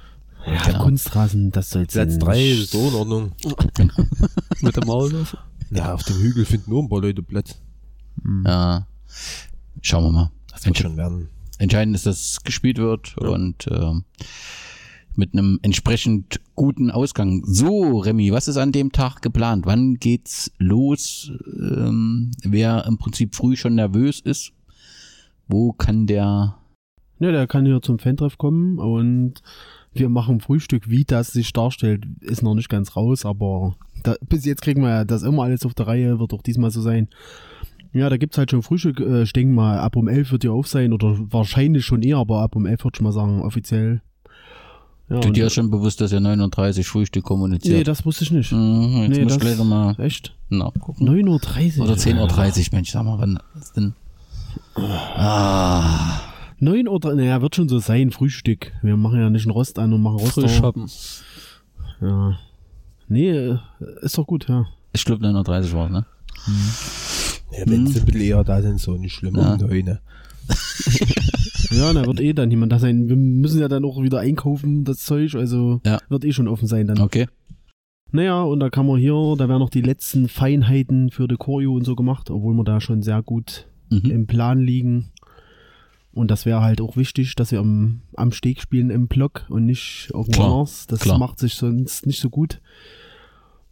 [0.46, 0.84] Ja, Genau.
[0.84, 2.20] Kunstrasen, das soll's Platz sein.
[2.20, 3.32] 3 ist so in Ordnung.
[4.61, 5.26] Mit dem Maul.
[5.72, 7.57] Ja, auf dem Hügel finden nur ein paar Leute Platz.
[8.44, 8.86] Ja.
[9.82, 10.30] Schauen wir mal.
[10.52, 11.28] Das wird schon werden.
[11.59, 14.04] Entscheidend ist, dass es gespielt wird und ähm,
[15.16, 17.42] mit einem entsprechend guten Ausgang.
[17.44, 19.66] So, Remy, was ist an dem Tag geplant?
[19.66, 21.32] Wann geht's los?
[21.58, 24.52] Ähm, wer im Prinzip früh schon nervös ist,
[25.48, 26.56] wo kann der
[27.18, 29.42] Ja, der kann hier zum Fantreff kommen und
[29.94, 30.90] wir machen Frühstück.
[30.90, 34.90] Wie das sich darstellt, ist noch nicht ganz raus, aber da, bis jetzt kriegen wir
[34.90, 37.08] ja das immer alles auf der Reihe, wird auch diesmal so sein.
[37.92, 39.00] Ja, da gibt's halt schon Frühstück.
[39.00, 42.18] Äh, ich denke mal, ab um 11 wird die auf sein oder wahrscheinlich schon eher,
[42.18, 44.02] aber ab um 11 würde ich mal sagen, offiziell.
[45.09, 47.86] Ja, Du dir ist schon bewusst, dass ihr 39 Frühstück Nee, kommuniziert?
[47.86, 48.50] das wusste ich nicht.
[48.50, 50.34] Mhm, jetzt Nee, muss ich das- gleich noch mal Echt?
[50.48, 51.04] nachgucken.
[51.09, 51.84] 9.30 Uhr.
[51.84, 53.94] Oder 10.30 Uhr, Mensch, sag mal, wann ist denn?
[54.74, 56.20] Ah,
[56.59, 58.72] 9 Uhr, naja, wird schon so sein, Frühstück.
[58.82, 60.36] Wir machen ja nicht einen Rost an und machen Rost.
[60.62, 60.90] Haben.
[62.00, 62.38] Ja.
[63.09, 63.59] Nee, äh,
[64.02, 64.66] ist doch gut, ja.
[64.92, 66.04] ich glaube 9.30 Uhr war ne?
[67.52, 69.36] Ja, wenn sie ein bisschen eher da sind, so nicht schlimm.
[69.36, 69.54] Ja.
[69.54, 69.98] Um neun.
[71.70, 73.08] Ja, da wird eh dann jemand da sein.
[73.08, 75.98] Wir müssen ja dann auch wieder einkaufen, das Zeug, also Ja.
[76.08, 77.00] wird eh schon offen sein dann.
[77.00, 77.26] Okay.
[78.12, 81.74] Naja, und da kann man hier, da werden noch die letzten Feinheiten für die Choreo
[81.74, 84.10] und so gemacht, obwohl wir da schon sehr gut Mhm.
[84.10, 85.10] im Plan liegen.
[86.12, 89.66] Und das wäre halt auch wichtig, dass wir am, am Steg spielen im Block und
[89.66, 90.86] nicht irgendwo Klar, anders.
[90.86, 91.18] Das klar.
[91.18, 92.60] macht sich sonst nicht so gut.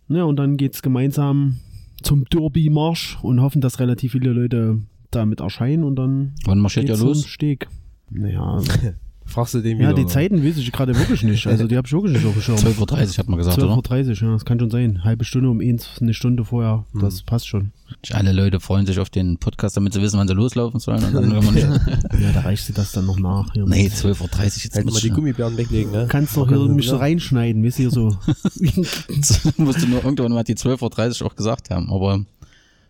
[0.08, 1.56] Ja, und dann geht's gemeinsam
[2.02, 6.96] zum Derby-Marsch und hoffen, dass relativ viele Leute damit erscheinen und dann Wann marschiert ihr
[6.98, 7.22] los?
[7.22, 7.68] zum Steg.
[8.14, 8.60] Naja,
[9.26, 9.94] Fragst du den ja, wieder?
[9.94, 11.46] die Zeiten weiß ich gerade wirklich nicht.
[11.46, 12.56] Also die habe ich wirklich nicht auf dem Schirm.
[12.56, 12.78] 12.30
[13.12, 13.72] Uhr hat man gesagt, oder?
[13.74, 15.02] 12.30 Uhr, ja, das kann schon sein.
[15.02, 17.00] Halbe Stunde um eins, eine Stunde vorher, Hm.
[17.00, 17.72] das passt schon.
[18.10, 21.00] Alle Leute freuen sich auf den Podcast, damit sie wissen, wann sie loslaufen sollen.
[22.20, 23.52] Ja, da reicht sie das dann noch nach.
[23.54, 26.06] Hier nee, 12.30 Uhr jetzt Halt muss mal die Gummibären weglegen, ne?
[26.08, 28.16] Kannst doch hier mich so reinschneiden, wisst ihr so.
[29.56, 31.90] musst du nur irgendwann mal die 12.30 Uhr auch gesagt haben.
[31.90, 32.20] Aber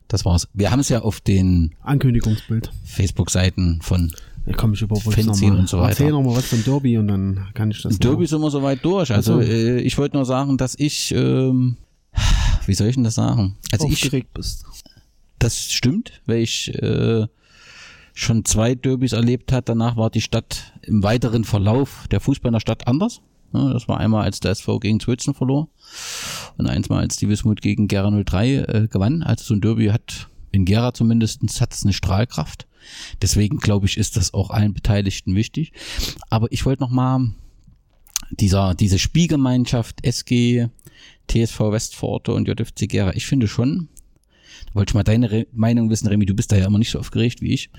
[0.08, 0.48] das war's.
[0.52, 2.70] Wir haben es ja auf den Ankündigungsbild.
[2.84, 4.12] Facebook-Seiten von
[4.46, 5.58] Da komme ich überhaupt nicht nochmal.
[5.60, 5.90] und so weiter.
[5.90, 8.28] Erzähl nochmal was vom Derby und dann kann ich das Derby noch.
[8.28, 9.10] sind wir soweit durch.
[9.10, 9.50] Also Ach so.
[9.50, 11.78] äh, ich wollte nur sagen, dass ich, ähm,
[12.66, 13.56] wie soll ich denn das sagen?
[13.72, 14.66] Also ich, aufgeregt bist.
[15.38, 17.26] das stimmt, weil ich äh,
[18.12, 19.68] schon zwei Derbys erlebt hat.
[19.68, 23.22] Danach war die Stadt im weiteren Verlauf der Fußball in der Stadt anders.
[23.52, 25.68] Das war einmal, als der SV gegen Zwölzen verlor
[26.58, 29.22] und eins mal, als die Wismut gegen Gera 03 äh, gewann.
[29.22, 32.66] Also so ein Derby hat in Gera zumindest hat's eine Strahlkraft.
[33.22, 35.72] Deswegen glaube ich, ist das auch allen Beteiligten wichtig.
[36.30, 37.34] Aber ich wollte noch mal
[38.30, 40.68] dieser, diese Spielgemeinschaft SG,
[41.28, 43.88] TSV Westforte und JFC Gera, ich finde schon,
[44.66, 46.90] da wollte ich mal deine Re Meinung wissen, Remy, du bist da ja immer nicht
[46.90, 47.70] so aufgeregt wie ich.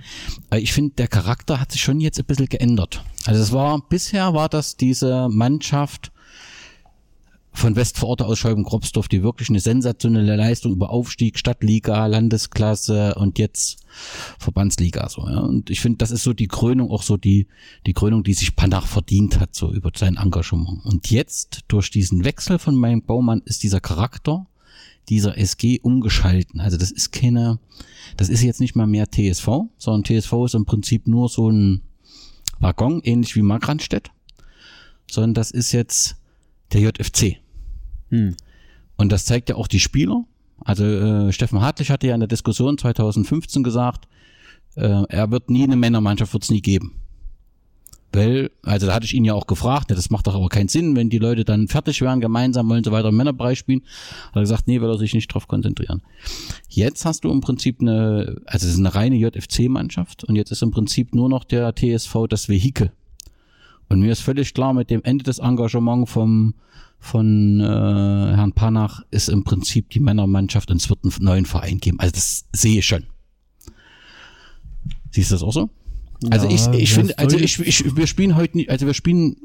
[0.50, 3.04] Aber ich finde, der Charakter hat sich schon jetzt ein bisschen geändert.
[3.26, 6.12] Also es war, bisher war das diese Mannschaft
[7.56, 13.78] von Westforte aus Scheiben-Kropsdorf, die wirklich eine sensationelle Leistung über Aufstieg, Stadtliga, Landesklasse und jetzt
[14.40, 15.40] Verbandsliga so, ja.
[15.40, 17.48] Und ich finde, das ist so die Krönung, auch so die,
[17.86, 20.86] die Krönung, die sich Panach verdient hat, so über sein Engagement.
[20.86, 24.48] Und jetzt, durch diesen Wechsel von meinem Baumann, ist dieser Charakter
[25.10, 26.60] dieser SG umgeschalten.
[26.60, 27.60] Also das ist keine,
[28.18, 29.48] das ist jetzt nicht mal mehr TSV,
[29.78, 31.82] sondern TSV ist im Prinzip nur so ein
[32.60, 34.10] Waggon, ähnlich wie Markranstädt,
[35.10, 36.18] sondern das ist jetzt
[36.74, 37.38] der JFC.
[38.10, 38.36] Hm.
[38.98, 40.24] Und das zeigt ja auch die Spieler.
[40.64, 44.08] Also äh, Steffen Hartlich hatte ja in der Diskussion 2015 gesagt,
[44.76, 46.94] äh, er wird nie eine Männermannschaft wird's nie geben.
[48.16, 50.70] Weil, also da hatte ich ihn ja auch gefragt, ja, das macht doch aber keinen
[50.70, 53.82] Sinn, wenn die Leute dann fertig wären, gemeinsam wollen sie weiter im Männerbereich spielen.
[54.28, 56.02] Hat er gesagt, nee, will er sich nicht drauf konzentrieren.
[56.70, 60.64] Jetzt hast du im Prinzip eine, also es ist eine reine JFC-Mannschaft und jetzt ist
[60.64, 62.92] im Prinzip nur noch der TSV das Vehikel.
[63.90, 66.56] Und mir ist völlig klar, mit dem Ende des Engagements vom,
[67.06, 71.78] von äh, Herrn Panach ist im Prinzip die Männermannschaft und es wird einen neuen Verein
[71.78, 72.00] geben.
[72.00, 73.04] Also das sehe ich schon.
[75.12, 75.70] Siehst du das auch so?
[76.32, 78.94] Also Ja, ich, ich das finde, also ich, ich, wir spielen heute nicht, also wir
[78.94, 79.38] spielen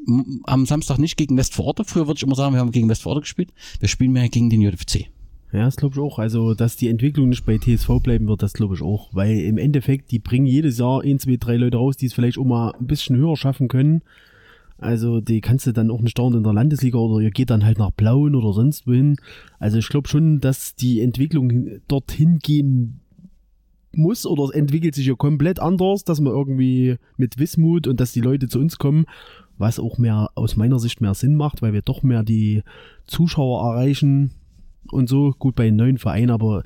[0.44, 1.84] am Samstag nicht gegen Westvororte.
[1.84, 3.50] Früher würde ich immer sagen, wir haben gegen Westvororte gespielt.
[3.78, 5.06] Wir spielen mehr gegen den JFC.
[5.52, 6.18] Ja, das glaube ich auch.
[6.18, 9.10] Also, dass die Entwicklung nicht bei TSV bleiben wird, das glaube ich auch.
[9.12, 12.38] Weil im Endeffekt, die bringen jedes Jahr ein, zwei, drei Leute raus, die es vielleicht
[12.38, 14.02] auch mal ein bisschen höher schaffen können.
[14.80, 17.64] Also, die kannst du dann auch nicht dauernd in der Landesliga oder ihr geht dann
[17.64, 19.16] halt nach Blauen oder sonst wohin.
[19.58, 23.00] Also, ich glaube schon, dass die Entwicklung dorthin gehen
[23.92, 28.12] muss oder es entwickelt sich ja komplett anders, dass man irgendwie mit Wismut und dass
[28.12, 29.04] die Leute zu uns kommen,
[29.58, 32.62] was auch mehr aus meiner Sicht mehr Sinn macht, weil wir doch mehr die
[33.06, 34.30] Zuschauer erreichen
[34.90, 35.34] und so.
[35.38, 36.62] Gut bei neuen Verein, aber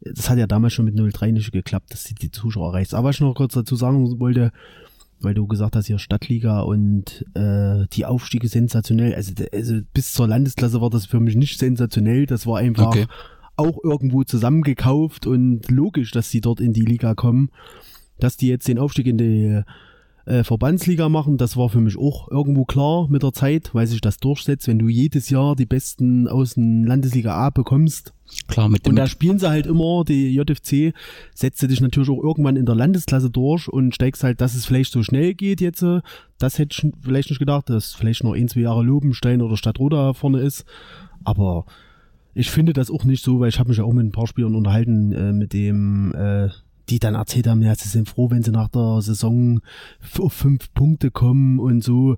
[0.00, 2.94] das hat ja damals schon mit 03 nicht geklappt, dass sie die Zuschauer erreicht.
[2.94, 4.52] Aber was ich noch kurz dazu sagen wollte,
[5.20, 9.14] weil du gesagt hast, hier Stadtliga und äh, die Aufstiege sensationell.
[9.14, 12.26] Also, also bis zur Landesklasse war das für mich nicht sensationell.
[12.26, 13.06] Das war einfach Okay.
[13.56, 17.50] auch irgendwo zusammengekauft und logisch, dass sie dort in die Liga kommen.
[18.18, 19.62] Dass die jetzt den Aufstieg in die
[20.26, 24.00] äh, Verbandsliga machen, das war für mich auch irgendwo klar mit der Zeit, weil sich
[24.00, 28.12] das durchsetzt, wenn du jedes Jahr die Besten aus dem Landesliga A bekommst.
[28.48, 28.90] Klar, mit dem.
[28.90, 30.94] Und da spielen sie halt immer, die JFC,
[31.34, 34.66] setzt du dich natürlich auch irgendwann in der Landesklasse durch und steigst halt, dass es
[34.66, 35.82] vielleicht so schnell geht jetzt.
[35.82, 36.00] äh,
[36.38, 40.12] Das hätte ich vielleicht nicht gedacht, dass vielleicht noch ein, zwei Jahre Lobenstein oder Stadtroda
[40.12, 40.64] vorne ist.
[41.24, 41.64] Aber
[42.34, 44.26] ich finde das auch nicht so, weil ich habe mich ja auch mit ein paar
[44.26, 46.48] Spielern unterhalten, äh, mit dem, äh,
[46.88, 49.60] die dann erzählt haben, ja, sie sind froh, wenn sie nach der Saison
[50.18, 52.16] auf fünf Punkte kommen und so.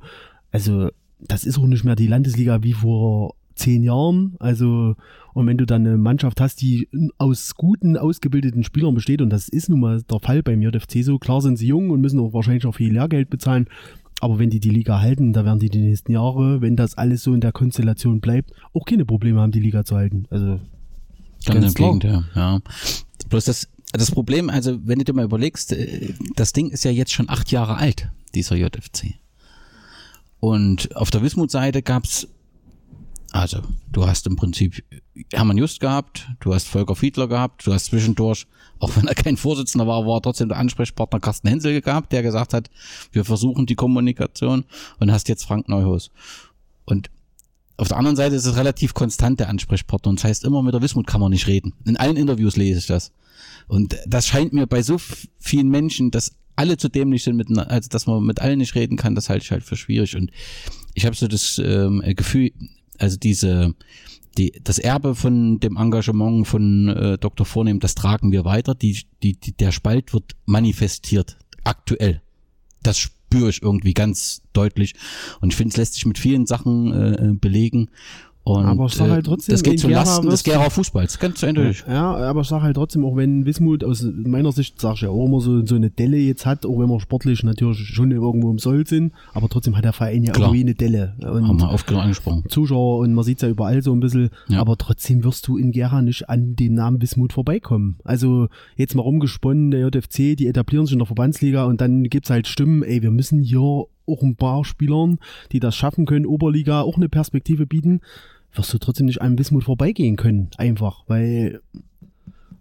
[0.51, 0.89] Also,
[1.21, 4.37] das ist auch nicht mehr die Landesliga wie vor zehn Jahren.
[4.39, 4.97] Also,
[5.35, 6.89] und wenn du dann eine Mannschaft hast, die
[7.19, 11.19] aus guten, ausgebildeten Spielern besteht, und das ist nun mal der Fall beim JFC so,
[11.19, 13.69] klar sind sie jung und müssen auch wahrscheinlich auch viel Lehrgeld bezahlen,
[14.21, 17.23] aber wenn die die Liga halten, da werden die die nächsten Jahre, wenn das alles
[17.23, 20.27] so in der Konstellation bleibt, auch keine Probleme haben, die Liga zu halten.
[20.31, 20.59] Also,
[21.45, 21.99] Ganz, ganz im klar.
[21.99, 22.61] Gegenteil, ja.
[23.29, 26.91] Bloß das, das Problem, also wenn du dir mal überlegst, äh, das Ding ist ja
[26.91, 29.15] jetzt schon acht Jahre alt, dieser JFC.
[30.41, 32.29] Und auf der Wismut-Seite gab's,
[33.33, 33.61] also
[33.93, 34.83] du hast im Prinzip
[35.33, 38.47] Hermann Just gehabt, du hast Volker Fiedler gehabt, du hast zwischendurch,
[38.79, 42.55] auch wenn er kein Vorsitzender war, war trotzdem der Ansprechpartner Carsten Hensel gehabt, der gesagt
[42.55, 42.71] hat,
[43.13, 44.65] wir versuchen die Kommunikation
[44.99, 46.11] und hast jetzt Frank Neuhaus.
[46.85, 47.11] Und
[47.77, 50.75] auf der anderen Seite ist es relativ konstant der Ansprechpartner und das heißt immer mit
[50.75, 51.75] der Wismut kann man nicht reden.
[51.85, 53.13] In allen Interviews lese ich das.
[53.69, 54.97] Und das scheint mir bei so
[55.39, 58.97] vielen Menschen, dass alle zu dämlich sind, mit, also dass man mit allen nicht reden
[58.97, 60.17] kann, das halte ich halt für schwierig.
[60.17, 60.33] Und
[60.95, 62.51] ich habe so das ähm, Gefühl,
[62.99, 63.75] also diese,
[64.37, 67.47] die, das Erbe von dem Engagement von äh, Dr.
[67.47, 68.75] Vornehm, das tragen wir weiter.
[68.75, 72.23] Die, die, die, der Spalt wird manifestiert, aktuell.
[72.83, 74.95] Das spüre ich irgendwie ganz deutlich.
[75.41, 77.91] Und ich finde, es lässt sich mit vielen Sachen äh, belegen.
[78.49, 81.43] Und, Aber ich sag halt äh, trotzdem, das geht zu Lasten des Gera Fußballs, ganz
[81.45, 81.85] eindeutig.
[81.89, 85.11] Ja, aber ich sag halt trotzdem, auch wenn Wismut aus meiner Sicht, sag ich ja
[85.11, 88.51] auch immer so, so eine Delle jetzt hat, auch wenn wir sportlich natürlich schon irgendwo
[88.51, 90.49] im Soll sind, aber trotzdem hat der Verein ja Klar.
[90.49, 91.15] irgendwie eine Delle.
[91.23, 92.45] Haben Und wir oft genug angesprochen.
[92.49, 94.61] Zuschauer und man sieht's ja überall so ein bisschen, Ja.
[94.61, 97.97] aber trotzdem wirst du in Gera nicht an den Namen Wismut vorbeikommen.
[98.05, 102.31] Also jetzt mal rumgesponnen, der JFC, die etablieren sich in der Verbandsliga und dann gibt's
[102.31, 105.19] halt Stimmen, ey, wir müssen hier auch ein paar Spielern,
[105.53, 108.01] die das schaffen können, Oberliga auch eine Perspektive bieten,
[108.53, 110.51] wirst du trotzdem nicht an Wismut vorbeigehen können.
[110.57, 111.61] Einfach, weil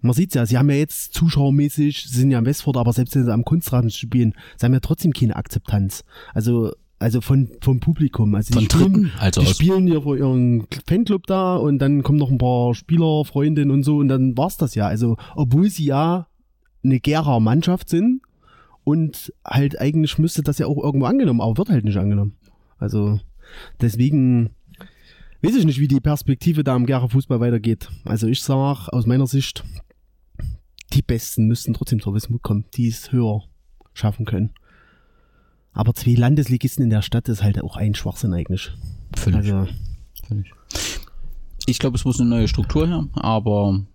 [0.02, 3.16] man sieht's ja, sie haben ja jetzt zuschauermäßig, sie sind ja am Westford, aber selbst
[3.16, 6.04] wenn sie am Kunstrasen spielen, sie haben ja trotzdem keine Akzeptanz.
[6.34, 8.34] Also, also von, vom Publikum.
[8.36, 12.18] Also Von die spielen, also die spielen hier vor ihrem Fanclub da und dann kommen
[12.18, 14.88] noch ein paar Spieler, Freundinnen und so und dann war's das ja.
[14.88, 16.28] Also, obwohl sie ja
[16.84, 18.22] eine Gera Mannschaft sind
[18.84, 22.34] und halt eigentlich müsste das ja auch irgendwo angenommen, aber wird halt nicht angenommen.
[22.80, 23.20] Also,
[23.82, 24.52] deswegen
[25.42, 27.90] weiß ich nicht, wie die Perspektive da im Gera Fußball weitergeht.
[28.06, 29.64] Also ich sag aus meiner Sicht,
[30.94, 33.44] die Besten müssten trotzdem zur Wismut kommen, die es höher
[33.94, 34.52] schaffen können.
[35.74, 38.72] Aber zwei Landesligisten in der Stadt ist halt auch ein Schwachsinn eigentlich.
[39.16, 39.54] Völlig.
[39.54, 39.68] Also,
[40.28, 40.52] Völlig.
[41.66, 43.86] Ich glaube, es muss eine neue Struktur her, aber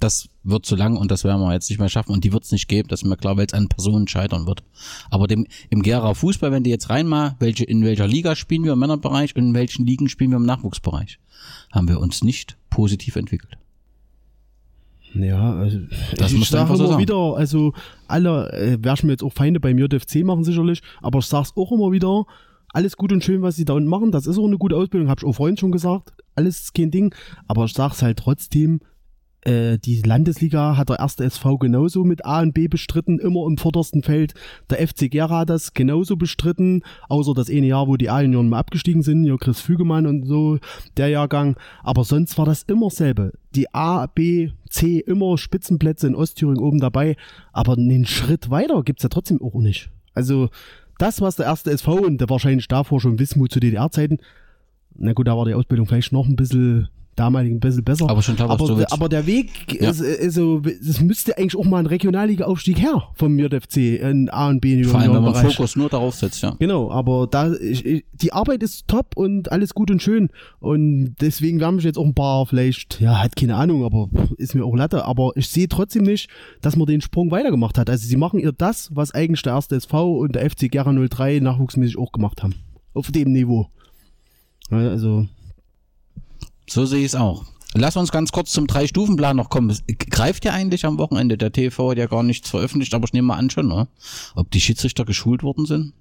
[0.00, 2.44] das wird zu lang und das werden wir jetzt nicht mehr schaffen und die wird
[2.44, 4.62] es nicht geben, das ist mir klar, weil es an Personen scheitern wird.
[5.10, 8.64] Aber dem, im Gera Fußball, wenn du jetzt rein mal, welche, in welcher Liga spielen
[8.64, 11.18] wir im Männerbereich und in welchen Ligen spielen wir im Nachwuchsbereich,
[11.70, 13.56] haben wir uns nicht positiv entwickelt.
[15.14, 15.78] ja, also
[16.16, 17.00] Das ich sage so immer sagen.
[17.02, 17.72] wieder, also
[18.08, 21.70] alle äh, werden mir jetzt auch Feinde beim JFC machen sicherlich, aber ich sag's auch
[21.70, 22.24] immer wieder,
[22.72, 25.08] alles gut und schön, was sie da unten machen, das ist auch eine gute Ausbildung,
[25.10, 27.14] habe ich auch vorhin schon gesagt, alles kein Ding,
[27.46, 28.80] aber ich sag's halt trotzdem,
[29.42, 33.58] äh, die Landesliga hat der erste SV genauso mit A und B bestritten, immer im
[33.58, 34.34] vordersten Feld.
[34.70, 38.58] Der FC Gera hat das genauso bestritten, außer das eine Jahr, wo die A-Junioren mal
[38.58, 40.58] abgestiegen sind, ja Chris Fügemann und so,
[40.96, 41.56] der Jahrgang.
[41.82, 43.32] Aber sonst war das immer selbe.
[43.54, 47.16] Die A, B, C, immer Spitzenplätze in Ostthüringen oben dabei,
[47.52, 49.90] aber einen Schritt weiter gibt's ja trotzdem auch nicht.
[50.14, 50.50] Also
[50.98, 54.18] das, was der erste SV und der wahrscheinlich davor schon Wismut zu DDR-Zeiten,
[54.94, 58.08] na gut, da war die Ausbildung vielleicht noch ein bisschen damaligen ein bisschen besser.
[58.08, 58.86] Aber schon aber, Tabastovic.
[58.90, 59.50] aber der Weg,
[59.80, 59.90] Ja.
[59.90, 64.48] ist, ist so, es müsste eigentlich auch mal ein Regionalliga-Aufstieg her vom JFC in A
[64.48, 65.54] und B Vor allem, wenn man Bereich.
[65.54, 66.56] Fokus nur darauf setzt, ja.
[66.58, 71.14] Genau, aber da ich, ich, die Arbeit ist top und alles gut und schön und
[71.20, 74.08] deswegen werden mich jetzt auch ein paar vielleicht, ja, hat keine Ahnung, aber
[74.38, 76.30] ist mir auch Latte, aber ich sehe trotzdem nicht,
[76.62, 77.90] dass man den Sprung weitergemacht hat.
[77.90, 81.40] Also sie machen ihr das, was eigentlich der erste SV und der FC Gera 03
[81.40, 82.54] nachwuchsmäßig auch gemacht haben.
[82.94, 83.68] Auf dem Niveau.
[84.70, 85.26] Also,
[86.68, 87.44] So sehe ich es auch.
[87.74, 89.70] Lass uns ganz kurz zum Drei-Stufen-Plan noch kommen.
[89.70, 91.38] Es Greift ja eigentlich am Wochenende?
[91.38, 93.88] Der TV hat ja gar nichts veröffentlicht, aber ich nehme mal an schon, oder?
[94.34, 95.92] Ob die Schiedsrichter geschult worden sind?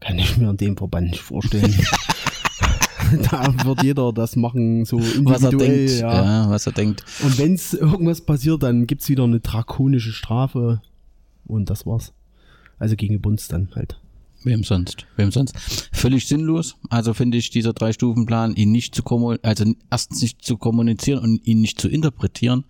[0.00, 1.74] kann ich mir in dem Verband nicht vorstellen.
[3.30, 5.86] da wird jeder das machen, so Was er individuell.
[5.86, 6.00] denkt.
[6.00, 6.24] ja.
[6.44, 6.50] Ja.
[6.50, 7.04] was er denkt.
[7.22, 10.80] Und wenn's irgendwas passiert, dann gibt's wieder eine drakonische Strafe.
[11.44, 12.12] Und das war's.
[12.78, 13.98] Also gegen Bunds dann halt.
[14.44, 15.06] Wem sonst?
[15.16, 15.54] Wem sonst?
[15.92, 16.76] Völlig sinnlos.
[16.90, 21.46] Also finde ich dieser Drei-Stufen-Plan, ihn nicht zu kommunizieren, also erstens nicht zu kommunizieren und
[21.46, 22.64] ihn nicht zu interpretieren.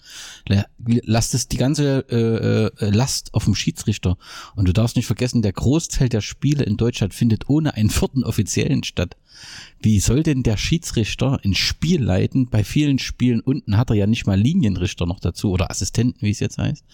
[0.47, 4.19] La- Lasst es die ganze äh, äh, Last auf dem Schiedsrichter.
[4.57, 8.25] Und du darfst nicht vergessen, der Großteil der Spiele in Deutschland findet ohne einen vierten
[8.25, 9.17] Offiziellen statt.
[9.81, 12.49] Wie soll denn der Schiedsrichter ein Spiel leiten?
[12.51, 16.31] Bei vielen Spielen unten hat er ja nicht mal Linienrichter noch dazu oder Assistenten, wie
[16.31, 16.85] es jetzt heißt.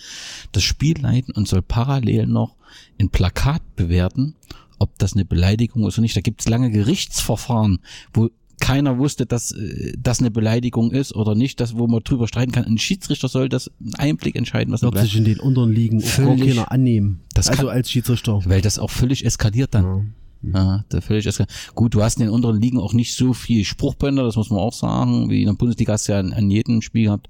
[0.52, 2.54] Das Spiel leiten und soll parallel noch
[3.00, 4.34] ein Plakat bewerten,
[4.78, 6.16] ob das eine Beleidigung ist oder nicht.
[6.16, 7.78] Da gibt es lange Gerichtsverfahren,
[8.12, 12.26] wo keiner wusste, dass äh, das eine Beleidigung ist oder nicht, das, wo man drüber
[12.26, 12.64] streiten kann.
[12.64, 16.48] Ein Schiedsrichter soll das einen Einblick entscheiden, was Wird sich in den unteren Ligen Völlig.
[16.48, 17.20] keiner annehmen.
[17.34, 18.40] Das also kann- als Schiedsrichter.
[18.46, 20.14] weil das auch völlig eskaliert dann.
[20.42, 21.52] Ja, da völlig eskaliert.
[21.74, 24.60] Gut, du hast in den unteren Ligen auch nicht so viel Spruchbänder, das muss man
[24.60, 25.30] auch sagen.
[25.30, 27.28] Wie in der Bundesliga hast du ja an, an jedem Spiel gehabt.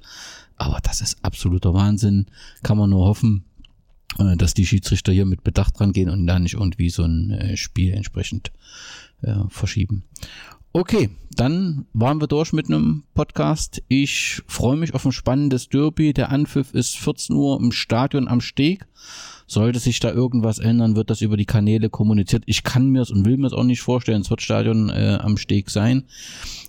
[0.57, 2.27] Aber das ist absoluter Wahnsinn.
[2.63, 3.45] Kann man nur hoffen,
[4.17, 7.57] dass die Schiedsrichter hier mit Bedacht dran gehen und da nicht irgendwie so ein äh,
[7.57, 8.53] Spiel entsprechend
[9.23, 10.05] äh, verschieben.
[10.73, 13.83] Okay, dann waren wir durch mit einem Podcast.
[13.89, 16.13] Ich freue mich auf ein spannendes Derby.
[16.13, 18.87] Der Anpfiff ist 14 Uhr im Stadion am Steg.
[19.49, 22.43] Sollte sich da irgendwas ändern, wird das über die Kanäle kommuniziert.
[22.45, 24.21] Ich kann mir es und will mir es auch nicht vorstellen.
[24.21, 26.05] Es wird Stadion äh, am Steg sein.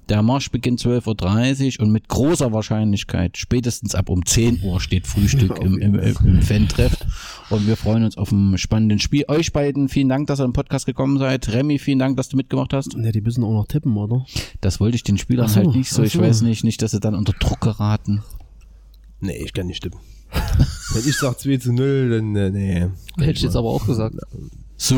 [0.08, 5.06] Der Marsch beginnt 12.30 Uhr und mit großer Wahrscheinlichkeit, spätestens ab um 10 Uhr steht
[5.06, 6.98] Frühstück im, im, im, im Fan-Treff.
[7.50, 9.26] Und wir freuen uns auf ein spannendes Spiel.
[9.28, 11.52] Euch beiden vielen Dank, dass ihr im Podcast gekommen seid.
[11.54, 12.96] Remy, vielen Dank, dass du mitgemacht hast.
[12.96, 14.26] Ja, die müssen auch noch tippen, oder?
[14.62, 16.02] Das wollte ich den Spielern so, halt nicht so.
[16.02, 16.22] Ich so.
[16.22, 18.24] weiß nicht, nicht, dass sie dann unter Druck geraten.
[19.20, 20.00] Nee, ich kann nicht stimmen.
[20.94, 22.88] Wenn ich sag 2 zu 0, dann äh, nee.
[23.18, 24.16] Hätte ich jetzt aber auch gesagt.
[24.78, 24.96] So,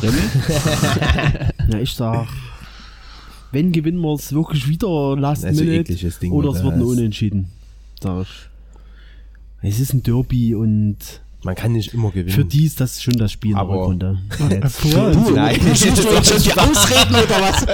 [0.00, 0.18] Remy?
[1.72, 2.26] Ja, ich sag,
[3.52, 6.74] wenn gewinnen wir es wirklich wieder Last Das ist ein Minute Ding, oder es wird
[6.74, 6.82] ein.
[6.82, 7.46] Unentschieden.
[8.02, 8.28] Sag ich.
[9.62, 10.96] Es ist ein Derby und
[11.44, 12.30] Man kann nicht immer gewinnen.
[12.30, 14.18] für die ist das schon das Spiel in der Aber- Rückrunde.
[14.50, 14.84] Jetzt.
[14.84, 17.66] Nein, die Ausreden oder was?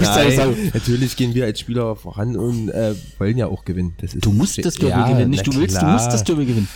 [0.00, 3.94] Nein, natürlich gehen wir als Spieler voran und äh, wollen ja auch gewinnen.
[4.00, 5.94] Das ist Du musst das Derby Ja, gewinnen, nicht du willst, du klar.
[5.94, 6.68] musst das Derby gewinnen.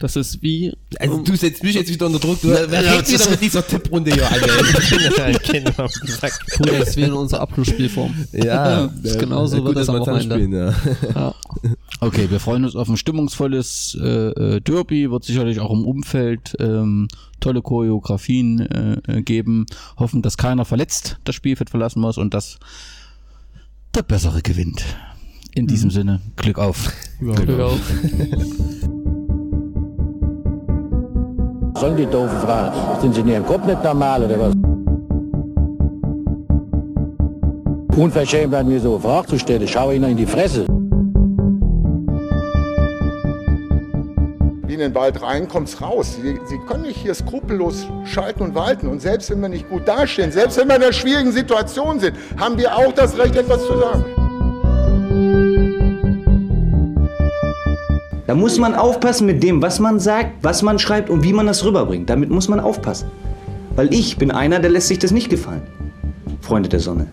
[0.00, 0.72] Das ist wie.
[0.98, 2.40] Also du setzt mich jetzt wieder unter Druck.
[2.40, 4.38] Du Na, wer ja, das wieder mit dieser Tipprunde hier an.
[5.50, 5.86] Genau.
[6.56, 8.14] Puh, das ist wie in unserer Abschlussspielform.
[8.32, 10.34] ja, ist genauso gut, wird dass das am Wochenende.
[10.34, 10.74] spielen, ja.
[11.14, 11.34] Ja.
[12.00, 16.56] Okay, wir freuen uns auf ein stimmungsvolles äh, äh, Derby, wird sicherlich auch im Umfeld
[16.58, 17.08] ähm,
[17.40, 19.66] tolle Choreografien äh, äh, geben.
[19.98, 22.58] Hoffen, dass keiner verletzt das Spielfeld verlassen muss und dass
[23.94, 24.82] der Bessere gewinnt.
[25.54, 26.90] In diesem Sinne, Glück auf.
[27.18, 27.80] Glück auf.
[31.74, 33.00] Sollen die doofen Fragen?
[33.00, 34.52] Sind sie in ihrem Kopf nicht normal oder was?
[37.96, 40.66] Unverschämt an mir so eine Frage zu stellen, ich schaue ihnen in die Fresse.
[44.66, 46.18] Wie in den Wald rein, kommt's raus.
[46.22, 48.88] Sie, Sie können nicht hier skrupellos schalten und walten.
[48.88, 52.16] Und selbst wenn wir nicht gut dastehen, selbst wenn wir in einer schwierigen Situation sind,
[52.38, 54.19] haben wir auch das Recht, etwas zu sagen.
[58.26, 61.46] Da muss man aufpassen mit dem, was man sagt, was man schreibt und wie man
[61.46, 62.08] das rüberbringt.
[62.08, 63.10] Damit muss man aufpassen.
[63.76, 65.62] Weil ich bin einer, der lässt sich das nicht gefallen.
[66.40, 67.06] Freunde der Sonne.